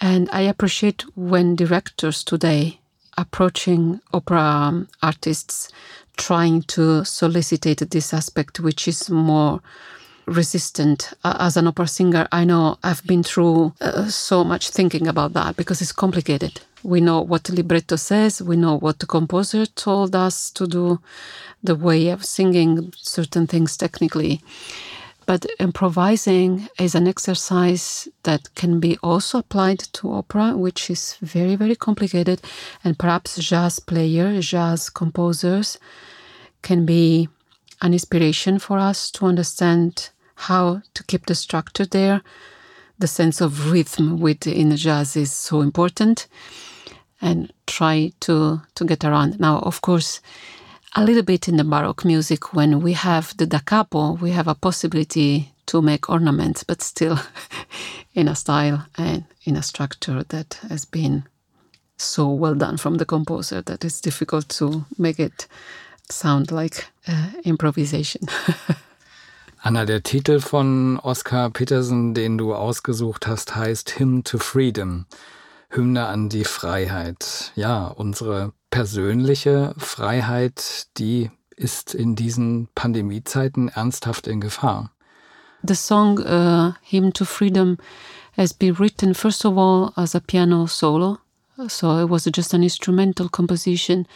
And 0.00 0.28
I 0.32 0.48
appreciate 0.48 1.06
when 1.14 1.56
directors 1.56 2.24
today 2.24 2.78
approaching 3.16 4.00
opera 4.12 4.86
artists 5.02 5.68
trying 6.16 6.62
to 6.62 7.04
solicitate 7.04 7.90
this 7.90 8.12
aspect 8.12 8.60
which 8.60 8.88
is 8.88 9.10
more 9.10 9.60
resistant 10.26 11.12
as 11.24 11.56
an 11.56 11.66
opera 11.66 11.86
singer 11.86 12.26
i 12.32 12.44
know 12.44 12.78
i've 12.82 13.04
been 13.04 13.22
through 13.22 13.72
uh, 13.80 14.06
so 14.06 14.42
much 14.42 14.70
thinking 14.70 15.06
about 15.06 15.32
that 15.32 15.56
because 15.56 15.82
it's 15.82 15.92
complicated 15.92 16.60
we 16.84 17.00
know 17.00 17.22
what 17.22 17.44
the 17.44 17.54
libretto 17.54 17.96
says, 17.96 18.42
we 18.42 18.56
know 18.56 18.76
what 18.76 18.98
the 18.98 19.06
composer 19.06 19.64
told 19.64 20.14
us 20.14 20.50
to 20.50 20.66
do, 20.66 21.00
the 21.62 21.74
way 21.74 22.10
of 22.10 22.24
singing 22.24 22.92
certain 22.96 23.46
things 23.46 23.76
technically. 23.76 24.42
But 25.26 25.46
improvising 25.58 26.68
is 26.78 26.94
an 26.94 27.08
exercise 27.08 28.06
that 28.24 28.54
can 28.54 28.80
be 28.80 28.98
also 29.02 29.38
applied 29.38 29.78
to 29.94 30.12
opera, 30.12 30.54
which 30.54 30.90
is 30.90 31.16
very, 31.22 31.56
very 31.56 31.74
complicated. 31.74 32.42
And 32.84 32.98
perhaps 32.98 33.36
jazz 33.36 33.80
players, 33.80 34.46
jazz 34.46 34.90
composers 34.90 35.78
can 36.60 36.84
be 36.84 37.30
an 37.80 37.94
inspiration 37.94 38.58
for 38.58 38.78
us 38.78 39.10
to 39.12 39.24
understand 39.24 40.10
how 40.34 40.82
to 40.94 41.04
keep 41.04 41.26
the 41.26 41.34
structure 41.34 41.86
there. 41.86 42.22
The 42.98 43.06
sense 43.06 43.40
of 43.40 43.72
rhythm 43.72 44.20
within 44.20 44.76
jazz 44.76 45.16
is 45.16 45.32
so 45.32 45.60
important 45.60 46.26
and 47.20 47.52
try 47.66 48.12
to 48.20 48.60
to 48.74 48.84
get 48.84 49.04
around. 49.04 49.40
Now, 49.40 49.58
of 49.60 49.80
course, 49.80 50.20
a 50.94 51.04
little 51.04 51.22
bit 51.22 51.48
in 51.48 51.56
the 51.56 51.64
Baroque 51.64 52.04
music, 52.04 52.54
when 52.54 52.80
we 52.80 52.92
have 52.92 53.36
the 53.36 53.46
da 53.46 53.58
capo, 53.58 54.12
we 54.12 54.30
have 54.30 54.48
a 54.48 54.54
possibility 54.54 55.52
to 55.66 55.82
make 55.82 56.08
ornaments, 56.08 56.62
but 56.62 56.82
still 56.82 57.18
in 58.14 58.28
a 58.28 58.34
style 58.34 58.86
and 58.96 59.24
in 59.44 59.56
a 59.56 59.62
structure 59.62 60.22
that 60.28 60.58
has 60.68 60.84
been 60.84 61.24
so 61.96 62.28
well 62.28 62.54
done 62.54 62.76
from 62.76 62.96
the 62.96 63.06
composer 63.06 63.62
that 63.62 63.84
it's 63.84 64.00
difficult 64.00 64.48
to 64.48 64.84
make 64.98 65.18
it 65.18 65.46
sound 66.10 66.52
like 66.52 66.86
uh, 67.08 67.30
improvisation. 67.44 68.22
Anna, 69.66 69.86
der 69.86 70.02
Titel 70.02 70.40
von 70.40 71.00
Oscar 71.00 71.48
Peterson, 71.48 72.12
den 72.12 72.36
du 72.36 72.54
ausgesucht 72.54 73.26
hast, 73.26 73.56
heißt 73.56 73.98
Hymn 73.98 74.22
to 74.22 74.36
Freedom. 74.36 75.06
Hymne 75.70 76.06
an 76.06 76.28
die 76.28 76.44
Freiheit. 76.44 77.50
Ja, 77.56 77.86
unsere 77.86 78.52
persönliche 78.68 79.74
Freiheit, 79.78 80.88
die 80.98 81.30
ist 81.56 81.94
in 81.94 82.14
diesen 82.14 82.68
Pandemiezeiten 82.74 83.68
ernsthaft 83.68 84.26
in 84.26 84.42
Gefahr. 84.42 84.90
The 85.66 85.74
song 85.74 86.18
uh, 86.18 86.74
Hymn 86.82 87.14
to 87.14 87.24
Freedom 87.24 87.78
has 88.36 88.52
been 88.52 88.78
written 88.78 89.14
first 89.14 89.46
of 89.46 89.56
all 89.56 89.92
as 89.96 90.14
a 90.14 90.20
piano 90.20 90.66
solo, 90.66 91.16
so 91.68 92.02
it 92.02 92.10
was 92.10 92.28
just 92.36 92.52
an 92.52 92.62
instrumental 92.62 93.30
composition. 93.30 94.06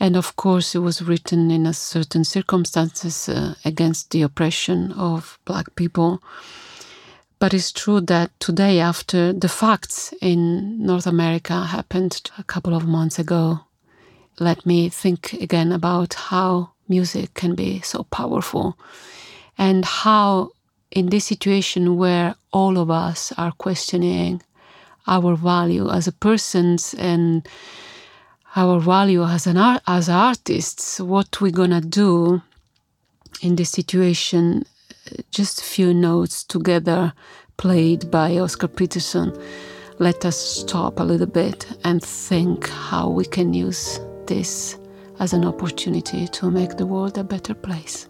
And 0.00 0.16
of 0.16 0.34
course, 0.36 0.74
it 0.74 0.78
was 0.78 1.02
written 1.02 1.50
in 1.50 1.66
a 1.66 1.74
certain 1.74 2.24
circumstances 2.24 3.28
uh, 3.28 3.54
against 3.66 4.10
the 4.10 4.22
oppression 4.22 4.92
of 4.92 5.38
black 5.44 5.76
people. 5.76 6.22
But 7.38 7.52
it's 7.52 7.70
true 7.70 8.00
that 8.02 8.30
today, 8.40 8.80
after 8.80 9.32
the 9.32 9.48
facts 9.48 10.14
in 10.22 10.84
North 10.84 11.06
America 11.06 11.66
happened 11.66 12.30
a 12.38 12.44
couple 12.44 12.74
of 12.74 12.86
months 12.86 13.18
ago, 13.18 13.60
let 14.38 14.64
me 14.64 14.88
think 14.88 15.34
again 15.34 15.70
about 15.70 16.14
how 16.14 16.70
music 16.88 17.34
can 17.34 17.54
be 17.54 17.80
so 17.80 18.04
powerful 18.04 18.78
and 19.58 19.84
how, 19.84 20.50
in 20.90 21.10
this 21.10 21.26
situation 21.26 21.98
where 21.98 22.34
all 22.52 22.78
of 22.78 22.90
us 22.90 23.32
are 23.36 23.52
questioning 23.52 24.42
our 25.06 25.36
value 25.36 25.90
as 25.90 26.08
a 26.08 26.12
persons 26.12 26.94
and 26.94 27.46
our 28.56 28.80
value 28.80 29.24
as 29.24 29.46
an 29.46 29.56
art, 29.56 29.82
as 29.86 30.08
artists, 30.08 31.00
what 31.00 31.40
we're 31.40 31.50
gonna 31.50 31.80
do 31.80 32.42
in 33.42 33.56
this 33.56 33.70
situation 33.70 34.64
just 35.30 35.60
a 35.60 35.64
few 35.64 35.94
notes 35.94 36.44
together 36.44 37.12
played 37.56 38.10
by 38.10 38.38
Oscar 38.38 38.68
Peterson 38.68 39.32
let 40.00 40.24
us 40.24 40.38
stop 40.38 40.98
a 40.98 41.02
little 41.02 41.26
bit 41.26 41.66
and 41.84 42.02
think 42.02 42.68
how 42.70 43.10
we 43.10 43.24
can 43.24 43.52
use 43.52 44.00
this 44.26 44.78
as 45.18 45.34
an 45.34 45.44
opportunity 45.44 46.26
to 46.26 46.50
make 46.50 46.78
the 46.78 46.86
world 46.86 47.18
a 47.18 47.24
better 47.24 47.52
place. 47.52 48.08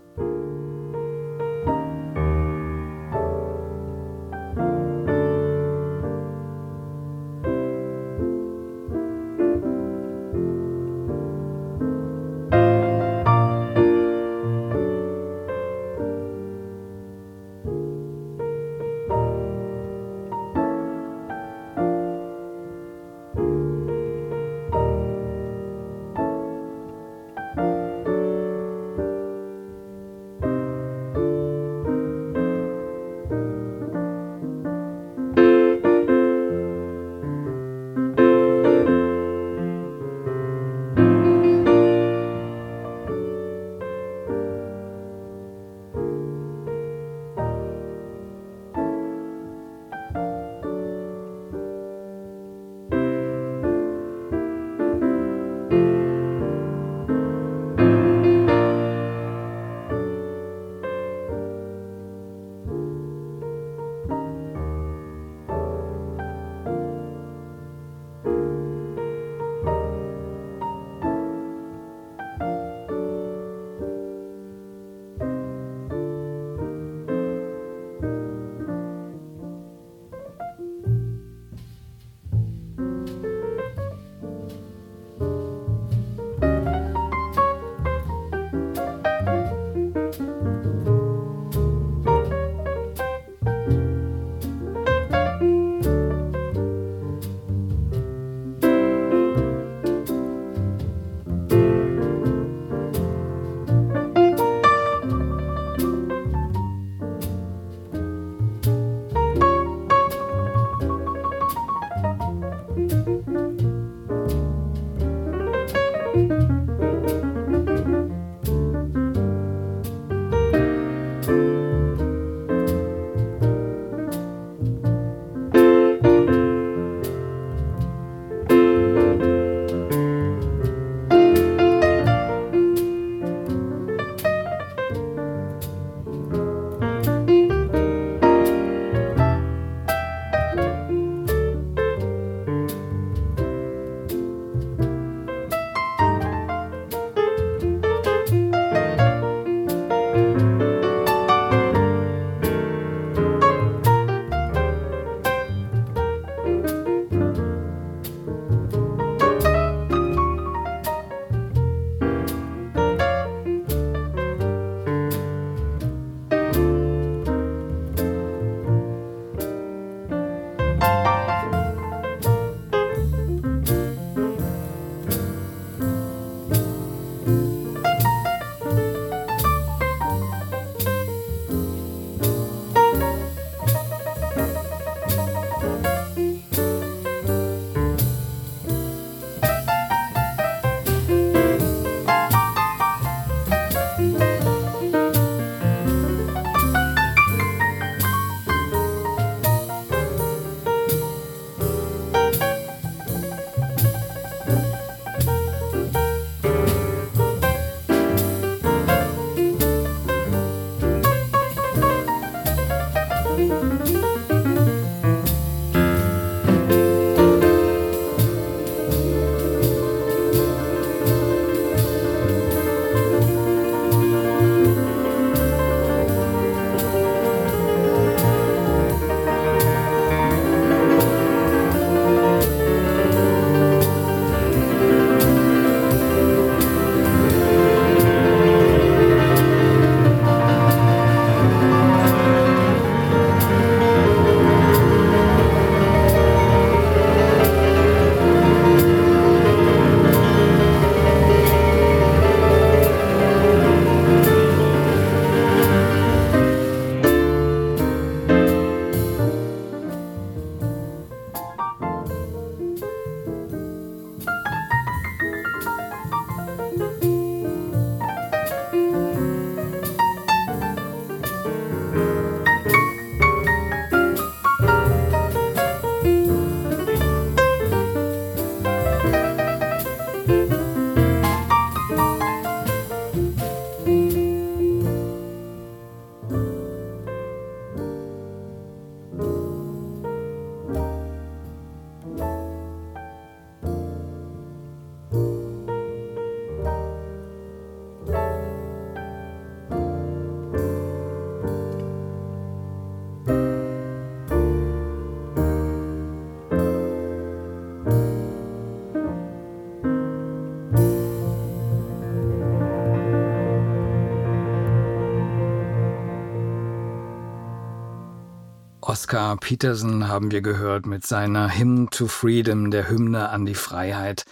Oscar 318.90 319.36
Peterson 319.36 320.08
haben 320.08 320.32
wir 320.32 320.40
gehört 320.40 320.84
mit 320.84 321.06
seiner 321.06 321.48
Hymn 321.56 321.90
to 321.90 322.08
Freedom, 322.08 322.72
der 322.72 322.90
Hymne 322.90 323.28
an 323.28 323.46
die 323.46 323.54
Freiheit. 323.54 324.24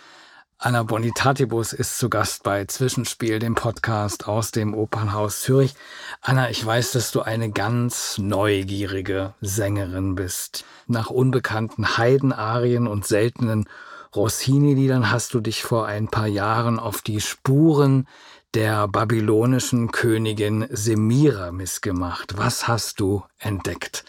Anna 0.58 0.82
Bonitatibus 0.82 1.72
ist 1.72 1.96
zu 1.96 2.10
Gast 2.10 2.42
bei 2.42 2.64
Zwischenspiel, 2.64 3.38
dem 3.38 3.54
Podcast 3.54 4.26
aus 4.26 4.50
dem 4.50 4.74
Opernhaus 4.74 5.42
Zürich. 5.42 5.76
Anna, 6.22 6.50
ich 6.50 6.66
weiß, 6.66 6.90
dass 6.90 7.12
du 7.12 7.20
eine 7.20 7.52
ganz 7.52 8.18
neugierige 8.18 9.32
Sängerin 9.40 10.16
bist. 10.16 10.64
Nach 10.88 11.08
unbekannten 11.08 11.96
Heidenarien 11.96 12.88
und 12.88 13.06
seltenen 13.06 13.68
Rossini-Liedern 14.16 15.12
hast 15.12 15.34
du 15.34 15.40
dich 15.40 15.62
vor 15.62 15.86
ein 15.86 16.08
paar 16.08 16.26
Jahren 16.26 16.80
auf 16.80 17.00
die 17.00 17.20
Spuren 17.20 18.08
der 18.54 18.88
babylonischen 18.88 19.92
Königin 19.92 20.66
Semiramis 20.68 21.80
gemacht. 21.80 22.34
Was 22.36 22.66
hast 22.66 22.98
du 22.98 23.22
entdeckt? 23.38 24.04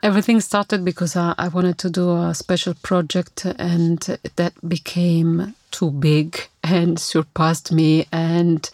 Everything 0.00 0.40
started 0.40 0.84
because 0.84 1.16
I, 1.16 1.34
I 1.36 1.48
wanted 1.48 1.78
to 1.78 1.90
do 1.90 2.16
a 2.16 2.32
special 2.32 2.74
project, 2.74 3.44
and 3.44 3.98
that 4.36 4.52
became 4.68 5.54
too 5.72 5.90
big 5.90 6.40
and 6.62 6.98
surpassed 7.12 7.72
me 7.72 8.06
and 8.12 8.68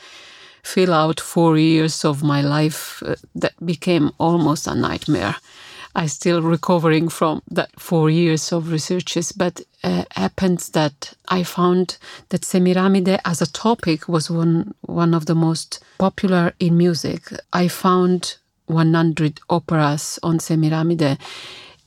fill 0.62 0.92
out 0.92 1.20
four 1.20 1.56
years 1.56 2.04
of 2.04 2.22
my 2.22 2.42
life 2.42 3.02
uh, 3.06 3.14
that 3.34 3.54
became 3.64 4.10
almost 4.18 4.66
a 4.66 4.74
nightmare. 4.74 5.36
I 5.94 6.06
still 6.06 6.42
recovering 6.42 7.08
from 7.08 7.40
that 7.50 7.70
four 7.78 8.10
years 8.10 8.52
of 8.52 8.70
researches, 8.70 9.32
but 9.32 9.60
uh, 9.82 10.04
happens 10.10 10.70
that 10.70 11.14
I 11.28 11.42
found 11.44 11.96
that 12.30 12.42
Semiramide 12.42 13.20
as 13.24 13.40
a 13.40 13.50
topic 13.50 14.08
was 14.08 14.28
one 14.30 14.74
one 14.82 15.14
of 15.14 15.26
the 15.26 15.34
most 15.36 15.82
popular 15.98 16.52
in 16.58 16.76
music. 16.76 17.32
I 17.52 17.68
found 17.68 18.36
100 18.66 19.40
operas 19.50 20.18
on 20.22 20.38
Semiramide 20.38 21.18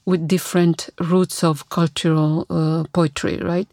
with 0.05 0.27
different 0.27 0.89
roots 0.99 1.43
of 1.43 1.69
cultural 1.69 2.45
uh, 2.49 2.85
poetry, 2.93 3.37
right? 3.37 3.67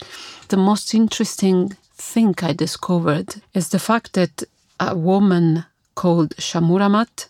The 0.48 0.57
most 0.57 0.94
interesting 0.94 1.76
thing 1.96 2.34
I 2.42 2.52
discovered 2.52 3.36
is 3.55 3.68
the 3.68 3.78
fact 3.78 4.14
that 4.14 4.42
a 4.80 4.96
woman 4.96 5.64
called 5.94 6.30
Shamuramat, 6.36 7.28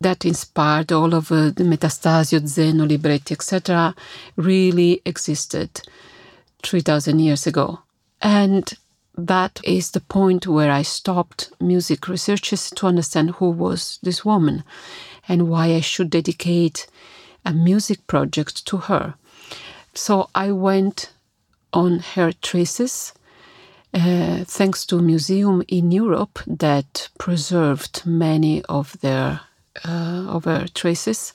that 0.00 0.24
inspired 0.24 0.92
all 0.92 1.14
of 1.14 1.30
uh, 1.30 1.50
the 1.50 1.64
Metastasio, 1.64 2.46
Zeno, 2.46 2.86
Libretti, 2.86 3.34
etc., 3.34 3.94
really 4.36 5.02
existed 5.04 5.82
3,000 6.62 7.18
years 7.18 7.46
ago. 7.46 7.80
And 8.22 8.72
that 9.26 9.60
is 9.64 9.90
the 9.90 10.00
point 10.00 10.46
where 10.46 10.70
I 10.70 10.82
stopped 10.82 11.52
music 11.60 12.08
researches 12.08 12.70
to 12.70 12.86
understand 12.86 13.30
who 13.32 13.50
was 13.50 13.98
this 14.02 14.24
woman 14.24 14.64
and 15.28 15.48
why 15.48 15.66
I 15.66 15.80
should 15.80 16.10
dedicate 16.10 16.86
a 17.44 17.52
music 17.52 18.06
project 18.06 18.66
to 18.66 18.76
her. 18.78 19.14
So 19.94 20.30
I 20.34 20.52
went 20.52 21.12
on 21.72 22.00
her 22.14 22.32
traces. 22.32 23.12
Uh, 23.92 24.44
thanks 24.44 24.86
to 24.86 24.98
a 24.98 25.02
museum 25.02 25.64
in 25.66 25.90
Europe 25.90 26.38
that 26.46 27.08
preserved 27.18 28.06
many 28.06 28.62
of 28.68 28.96
their 29.00 29.40
uh, 29.84 30.26
of 30.28 30.44
her 30.44 30.66
traces. 30.74 31.32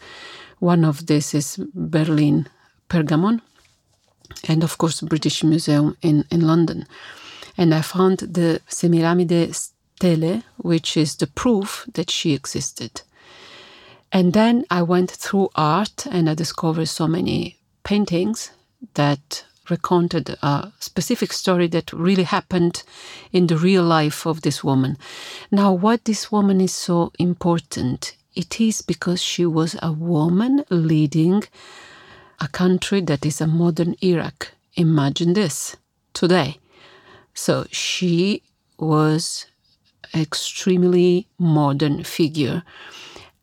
One 0.59 0.85
of 0.85 1.07
this 1.07 1.33
is 1.33 1.59
Berlin 1.73 2.47
Pergamon, 2.89 3.41
and 4.47 4.63
of 4.63 4.77
course 4.77 5.01
British 5.01 5.43
Museum 5.43 5.97
in, 6.01 6.23
in 6.31 6.41
London 6.47 6.85
and 7.57 7.73
I 7.73 7.81
found 7.81 8.19
the 8.19 8.61
Semiramide 8.69 9.53
stele, 9.53 10.43
which 10.57 10.97
is 10.97 11.15
the 11.15 11.27
proof 11.27 11.87
that 11.93 12.09
she 12.09 12.33
existed. 12.33 13.01
And 14.11 14.33
then 14.33 14.65
I 14.69 14.81
went 14.81 15.11
through 15.11 15.49
art 15.55 16.05
and 16.09 16.29
I 16.29 16.35
discovered 16.35 16.87
so 16.87 17.07
many 17.07 17.57
paintings 17.83 18.51
that 18.93 19.45
recounted 19.69 20.29
a 20.41 20.71
specific 20.79 21.33
story 21.33 21.67
that 21.67 21.91
really 21.91 22.23
happened 22.23 22.83
in 23.31 23.47
the 23.47 23.57
real 23.57 23.83
life 23.83 24.25
of 24.25 24.41
this 24.41 24.63
woman. 24.63 24.97
Now, 25.51 25.73
what 25.73 26.05
this 26.05 26.31
woman 26.31 26.61
is 26.61 26.73
so 26.73 27.11
important? 27.19 28.15
It 28.35 28.61
is 28.61 28.81
because 28.81 29.21
she 29.21 29.45
was 29.45 29.75
a 29.81 29.91
woman 29.91 30.65
leading 30.69 31.43
a 32.39 32.47
country 32.47 33.01
that 33.01 33.25
is 33.25 33.41
a 33.41 33.47
modern 33.47 33.95
Iraq. 34.03 34.51
Imagine 34.75 35.33
this 35.33 35.77
today. 36.13 36.59
So 37.35 37.67
she 37.69 38.41
was 38.79 39.45
extremely 40.15 41.27
modern 41.37 42.03
figure 42.03 42.63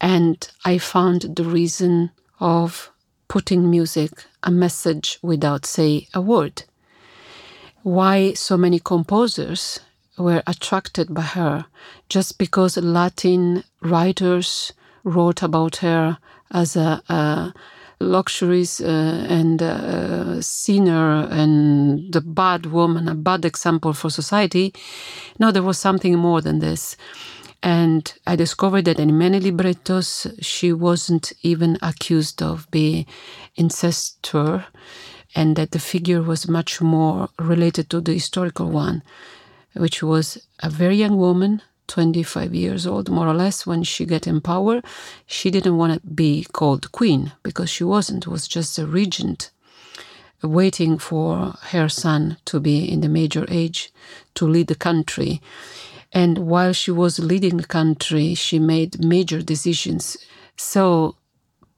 and 0.01 0.49
I 0.65 0.79
found 0.79 1.37
the 1.37 1.45
reason 1.45 2.11
of 2.41 2.91
putting 3.29 3.71
music 3.71 4.11
a 4.43 4.51
message 4.51 5.19
without 5.23 5.65
say 5.65 6.09
a 6.13 6.21
word. 6.21 6.65
Why 7.83 8.33
so 8.33 8.57
many 8.57 8.81
composers 8.81 9.79
were 10.19 10.43
attracted 10.47 11.15
by 11.15 11.23
her 11.23 11.67
just 12.09 12.39
because 12.39 12.77
Latin 12.77 13.63
writers 13.81 14.73
wrote 15.05 15.43
about 15.43 15.77
her 15.77 16.19
as 16.51 16.77
a, 16.77 17.03
a 17.09 17.55
luxuries 18.03 18.81
uh, 18.81 19.27
and 19.29 19.63
uh, 19.63 20.41
sinner 20.41 21.29
and 21.31 22.13
the 22.13 22.21
bad 22.21 22.67
woman, 22.67 23.09
a 23.09 23.15
bad 23.15 23.45
example 23.45 23.93
for 23.93 24.11
society. 24.11 24.75
No, 25.39 25.51
there 25.51 25.63
was 25.63 25.79
something 25.79 26.17
more 26.19 26.41
than 26.41 26.59
this. 26.59 26.97
And 27.63 28.13
I 28.27 28.35
discovered 28.35 28.87
that 28.87 28.99
in 28.99 29.17
many 29.17 29.39
librettos, 29.39 30.27
she 30.41 30.73
wasn't 30.73 31.33
even 31.43 31.79
accused 31.81 32.43
of 32.43 32.69
being 32.71 33.07
incestuous, 33.55 34.65
and 35.35 35.57
that 35.57 35.71
the 35.71 35.79
figure 35.79 36.23
was 36.23 36.49
much 36.49 36.81
more 36.81 37.29
related 37.39 37.89
to 37.91 38.01
the 38.01 38.15
historical 38.15 38.69
one, 38.69 39.03
which 39.75 40.03
was 40.03 40.39
a 40.61 40.69
very 40.69 40.97
young 40.97 41.17
woman 41.17 41.63
25 41.93 42.55
years 42.55 42.87
old, 42.87 43.11
more 43.11 43.29
or 43.29 43.35
less, 43.35 43.67
when 43.67 43.83
she 43.83 44.07
got 44.07 44.27
in 44.27 44.41
power, 44.41 44.81
she 45.27 45.51
didn't 45.51 45.77
want 45.77 45.93
to 45.93 46.09
be 46.09 46.47
called 46.51 46.91
queen 46.91 47.33
because 47.43 47.69
she 47.69 47.85
wasn't, 47.85 48.27
was 48.27 48.49
just 48.49 48.79
a 48.79 48.87
regent 48.87 49.51
waiting 50.43 50.97
for 50.97 51.55
her 51.73 51.91
son 51.91 52.39
to 52.47 52.59
be 52.59 52.91
in 52.91 53.03
the 53.03 53.11
major 53.11 53.45
age 53.49 53.93
to 54.35 54.47
lead 54.47 54.69
the 54.69 54.75
country. 54.75 55.43
And 56.15 56.39
while 56.39 56.73
she 56.73 56.91
was 56.91 57.19
leading 57.19 57.59
the 57.59 57.67
country, 57.67 58.35
she 58.35 58.59
made 58.59 59.05
major 59.05 59.43
decisions. 59.43 60.17
So, 60.57 61.17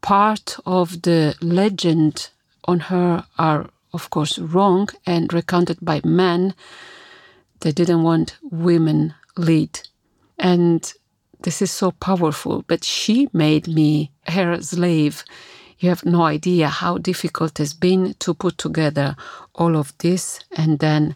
part 0.01 0.57
of 0.65 1.03
the 1.03 1.35
legend 1.43 2.31
on 2.67 2.79
her 2.79 3.27
are, 3.37 3.69
of 3.93 4.11
course, 4.11 4.39
wrong 4.39 4.91
and 5.05 5.33
recounted 5.33 5.79
by 5.83 6.01
men 6.05 6.55
that 7.61 7.75
didn't 7.75 8.05
want 8.05 8.37
women 8.43 9.15
lead 9.37 9.81
and 10.39 10.93
this 11.41 11.61
is 11.63 11.71
so 11.71 11.91
powerful. 11.93 12.65
But 12.67 12.85
she 12.85 13.29
made 13.33 13.69
me 13.69 14.11
her 14.27 14.61
slave. 14.63 15.25
You 15.79 15.91
have 15.91 16.05
no 16.05 16.23
idea 16.23 16.69
how 16.69 16.99
difficult 16.99 17.53
it 17.53 17.59
has 17.59 17.75
been 17.75 18.15
to 18.21 18.35
put 18.35 18.59
together 18.59 19.17
all 19.55 19.77
of 19.77 19.93
this 19.99 20.41
and 20.57 20.79
then 20.79 21.15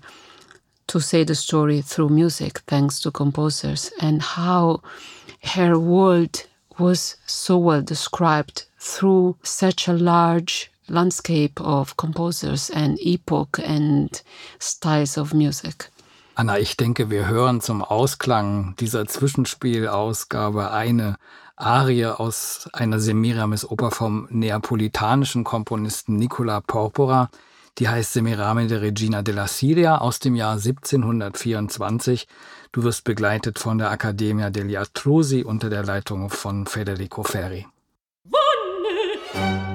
to 0.88 1.00
say 1.00 1.24
the 1.24 1.34
story 1.34 1.80
through 1.82 2.08
music, 2.08 2.58
thanks 2.66 3.00
to 3.00 3.10
composers, 3.10 3.92
and 4.00 4.22
how 4.22 4.82
her 5.42 5.78
world 5.78 6.46
was 6.78 7.16
so 7.26 7.58
well 7.58 7.82
described 7.82 8.64
through 8.78 9.36
such 9.42 9.88
a 9.88 9.92
large 9.92 10.70
landscape 10.88 11.60
of 11.60 11.96
composers 11.96 12.70
and 12.70 12.98
epoch 13.00 13.58
and 13.62 14.22
styles 14.58 15.18
of 15.18 15.34
music. 15.34 15.88
Anna, 16.38 16.56
ich 16.56 16.76
denke, 16.76 17.10
wir 17.10 17.26
hören 17.26 17.60
zum 17.60 17.82
Ausklang 17.82 18.76
dieser 18.78 19.08
Zwischenspielausgabe 19.08 20.70
eine 20.70 21.16
Arie 21.56 22.06
aus 22.06 22.70
einer 22.72 23.00
Semiramis-Oper 23.00 23.90
vom 23.90 24.28
neapolitanischen 24.30 25.42
Komponisten 25.42 26.14
Nicola 26.14 26.60
Porpora. 26.60 27.28
Die 27.78 27.88
heißt 27.88 28.12
Semiramide 28.12 28.80
Regina 28.82 29.22
della 29.22 29.48
Siria 29.48 29.98
aus 29.98 30.20
dem 30.20 30.36
Jahr 30.36 30.52
1724. 30.52 32.28
Du 32.70 32.84
wirst 32.84 33.02
begleitet 33.02 33.58
von 33.58 33.78
der 33.78 33.90
Accademia 33.90 34.50
degli 34.50 34.76
Astrusi 34.76 35.42
unter 35.42 35.68
der 35.70 35.82
Leitung 35.82 36.30
von 36.30 36.66
Federico 36.66 37.24
Ferri. 37.24 37.66
Wonne. 38.22 39.67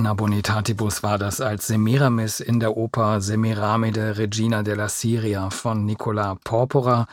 Anna 0.00 0.14
Bonitatibus 0.14 1.02
war 1.02 1.18
das 1.18 1.42
als 1.42 1.66
Semiramis 1.66 2.40
in 2.40 2.58
der 2.58 2.74
Oper 2.74 3.20
Semiramide 3.20 4.16
Regina 4.16 4.62
della 4.62 4.88
Siria 4.88 5.50
von 5.50 5.84
Nicola 5.84 6.38
Porpora. 6.42 7.06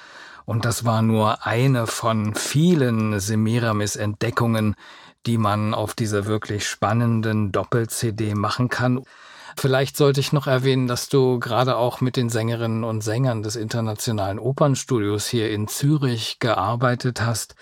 Und 0.46 0.64
das 0.64 0.86
war 0.86 1.02
nur 1.02 1.46
eine 1.46 1.86
von 1.86 2.34
vielen 2.34 3.20
Semiramis-Entdeckungen, 3.20 4.76
die 5.26 5.38
man 5.38 5.74
auf 5.74 5.96
dieser 5.96 6.28
wirklich 6.28 6.66
spannenden 6.66 7.52
Doppel-CD 7.52 8.36
machen 8.36 8.70
kann. 8.70 9.04
Vielleicht 9.58 9.98
sollte 9.98 10.22
ich 10.22 10.32
noch 10.32 10.48
erwähnen, 10.48 10.88
dass 10.88 11.10
du 11.10 11.40
gerade 11.40 11.76
auch 11.76 12.00
mit 12.00 12.16
den 12.16 12.30
Sängerinnen 12.30 12.86
und 12.86 13.02
Sängern 13.02 13.44
des 13.44 13.58
Internationalen 13.58 14.40
Opernstudios 14.40 15.28
hier 15.28 15.52
in 15.52 15.68
Zürich 15.68 16.40
gearbeitet 16.40 17.20
hast. 17.20 17.56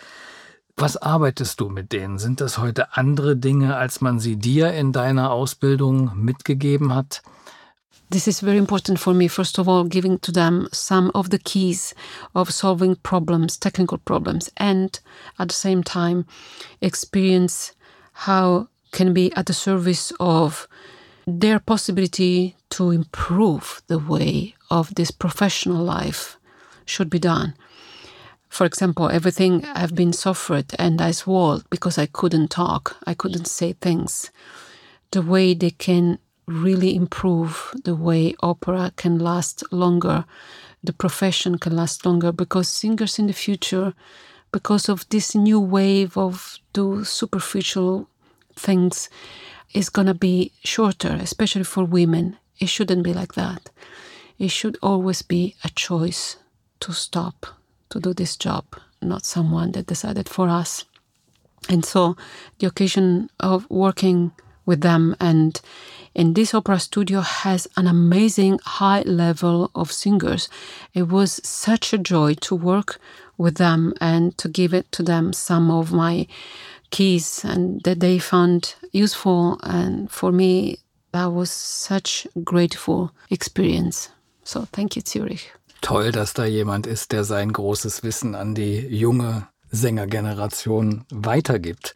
Was 0.77 0.97
arbeitest 0.97 1.61
du 1.61 1.69
mit 1.69 1.93
denen? 1.93 2.19
Sind 2.19 2.41
das 2.41 2.57
heute 2.57 2.97
andere 2.97 3.37
Dinge, 3.37 3.77
als 3.77 4.01
man 4.01 4.19
sie 4.19 4.35
dir 4.35 4.73
in 4.73 4.91
deiner 4.91 5.31
Ausbildung 5.31 6.11
mitgegeben 6.15 6.93
hat? 6.93 7.21
This 8.11 8.27
is 8.27 8.41
very 8.41 8.57
important 8.57 8.99
for 8.99 9.13
me. 9.13 9.29
First 9.29 9.57
of 9.57 9.69
all, 9.69 9.87
giving 9.87 10.19
to 10.19 10.33
them 10.33 10.67
some 10.73 11.11
of 11.11 11.29
the 11.29 11.39
keys 11.39 11.95
of 12.33 12.51
solving 12.51 12.97
problems, 13.03 13.57
technical 13.57 13.97
problems, 13.97 14.51
and 14.57 15.01
at 15.37 15.47
the 15.47 15.55
same 15.55 15.81
time, 15.81 16.25
experience 16.81 17.73
how 18.27 18.67
can 18.91 19.13
be 19.13 19.31
at 19.35 19.45
the 19.45 19.53
service 19.53 20.11
of 20.19 20.67
their 21.25 21.59
possibility 21.59 22.57
to 22.71 22.91
improve 22.91 23.81
the 23.87 23.97
way 23.97 24.55
of 24.69 24.93
this 24.95 25.09
professional 25.09 25.83
life 25.83 26.37
should 26.85 27.09
be 27.09 27.19
done. 27.19 27.53
For 28.55 28.65
example, 28.65 29.09
everything 29.09 29.65
I've 29.65 29.95
been 29.95 30.13
suffered 30.13 30.73
and 30.79 31.01
I 31.01 31.11
swallowed 31.11 31.69
because 31.69 31.97
I 31.97 32.05
couldn't 32.05 32.51
talk, 32.51 32.95
I 33.05 33.13
couldn't 33.13 33.47
say 33.47 33.73
things. 33.73 34.31
The 35.11 35.21
way 35.21 35.53
they 35.53 35.71
can 35.71 36.19
really 36.45 36.95
improve, 36.95 37.73
the 37.83 37.95
way 37.95 38.33
opera 38.41 38.93
can 38.95 39.19
last 39.19 39.61
longer, 39.73 40.23
the 40.81 40.93
profession 40.93 41.57
can 41.57 41.75
last 41.75 42.05
longer, 42.05 42.31
because 42.31 42.69
singers 42.69 43.19
in 43.19 43.27
the 43.27 43.33
future, 43.33 43.93
because 44.53 44.87
of 44.87 45.05
this 45.09 45.35
new 45.35 45.59
wave 45.59 46.17
of 46.17 46.57
do 46.71 47.03
superficial 47.03 48.07
things, 48.55 49.09
is 49.73 49.89
going 49.89 50.07
to 50.07 50.13
be 50.13 50.53
shorter, 50.63 51.11
especially 51.19 51.65
for 51.65 51.83
women. 51.83 52.37
It 52.61 52.69
shouldn't 52.69 53.03
be 53.03 53.13
like 53.13 53.33
that. 53.33 53.69
It 54.39 54.51
should 54.51 54.77
always 54.81 55.23
be 55.23 55.55
a 55.65 55.69
choice 55.71 56.37
to 56.79 56.93
stop 56.93 57.47
to 57.89 57.99
do 57.99 58.13
this 58.13 58.35
job, 58.35 58.65
not 59.01 59.25
someone 59.25 59.71
that 59.73 59.87
decided 59.87 60.29
for 60.29 60.49
us. 60.49 60.85
And 61.69 61.83
so 61.83 62.15
the 62.59 62.67
occasion 62.67 63.29
of 63.39 63.69
working 63.69 64.31
with 64.65 64.81
them 64.81 65.15
and 65.19 65.59
in 66.13 66.33
this 66.33 66.53
opera 66.53 66.79
studio 66.79 67.19
has 67.21 67.67
an 67.75 67.87
amazing 67.87 68.59
high 68.63 69.01
level 69.01 69.69
of 69.75 69.91
singers. 69.91 70.49
It 70.93 71.09
was 71.09 71.41
such 71.43 71.93
a 71.93 71.97
joy 71.97 72.35
to 72.35 72.55
work 72.55 72.99
with 73.37 73.55
them 73.57 73.93
and 73.99 74.35
to 74.37 74.47
give 74.47 74.73
it 74.73 74.91
to 74.93 75.03
them 75.03 75.33
some 75.33 75.69
of 75.69 75.91
my 75.91 76.25
keys 76.89 77.43
and 77.43 77.81
that 77.83 77.99
they 77.99 78.17
found 78.17 78.75
useful. 78.91 79.59
And 79.63 80.09
for 80.09 80.31
me, 80.31 80.77
that 81.11 81.25
was 81.25 81.51
such 81.51 82.25
a 82.35 82.39
grateful 82.39 83.11
experience. 83.29 84.09
So 84.43 84.67
thank 84.71 84.95
you, 84.95 85.01
Zurich. 85.01 85.51
Toll, 85.85 86.11
dass 86.11 86.33
da 86.33 86.45
jemand 86.45 86.87
ist, 86.87 87.11
der 87.11 87.23
sein 87.23 87.53
großes 87.53 88.01
Wissen 88.01 88.33
an 88.33 88.55
die 88.55 88.79
junge 88.87 89.47
Sängergeneration 89.69 91.05
weitergibt. 91.11 91.93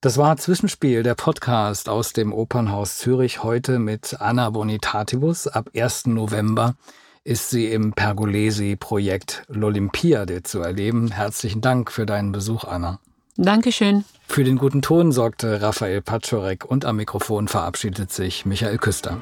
Das 0.00 0.16
war 0.16 0.38
Zwischenspiel, 0.38 1.02
der 1.02 1.16
Podcast 1.16 1.90
aus 1.90 2.14
dem 2.14 2.32
Opernhaus 2.32 2.96
Zürich 2.96 3.42
heute 3.42 3.78
mit 3.78 4.16
Anna 4.20 4.48
Bonitatibus. 4.48 5.48
Ab 5.48 5.68
1. 5.76 6.06
November 6.06 6.76
ist 7.22 7.50
sie 7.50 7.66
im 7.66 7.92
Pergolesi-Projekt 7.92 9.42
L'Olympiade 9.50 10.42
zu 10.42 10.60
erleben. 10.60 11.10
Herzlichen 11.10 11.60
Dank 11.60 11.92
für 11.92 12.06
deinen 12.06 12.32
Besuch, 12.32 12.64
Anna. 12.64 13.00
Dankeschön. 13.36 14.06
Für 14.28 14.44
den 14.44 14.56
guten 14.56 14.80
Ton 14.80 15.12
sorgte 15.12 15.60
Raphael 15.60 16.00
Paczorek 16.00 16.64
und 16.64 16.86
am 16.86 16.96
Mikrofon 16.96 17.48
verabschiedet 17.48 18.12
sich 18.12 18.46
Michael 18.46 18.78
Küster. 18.78 19.20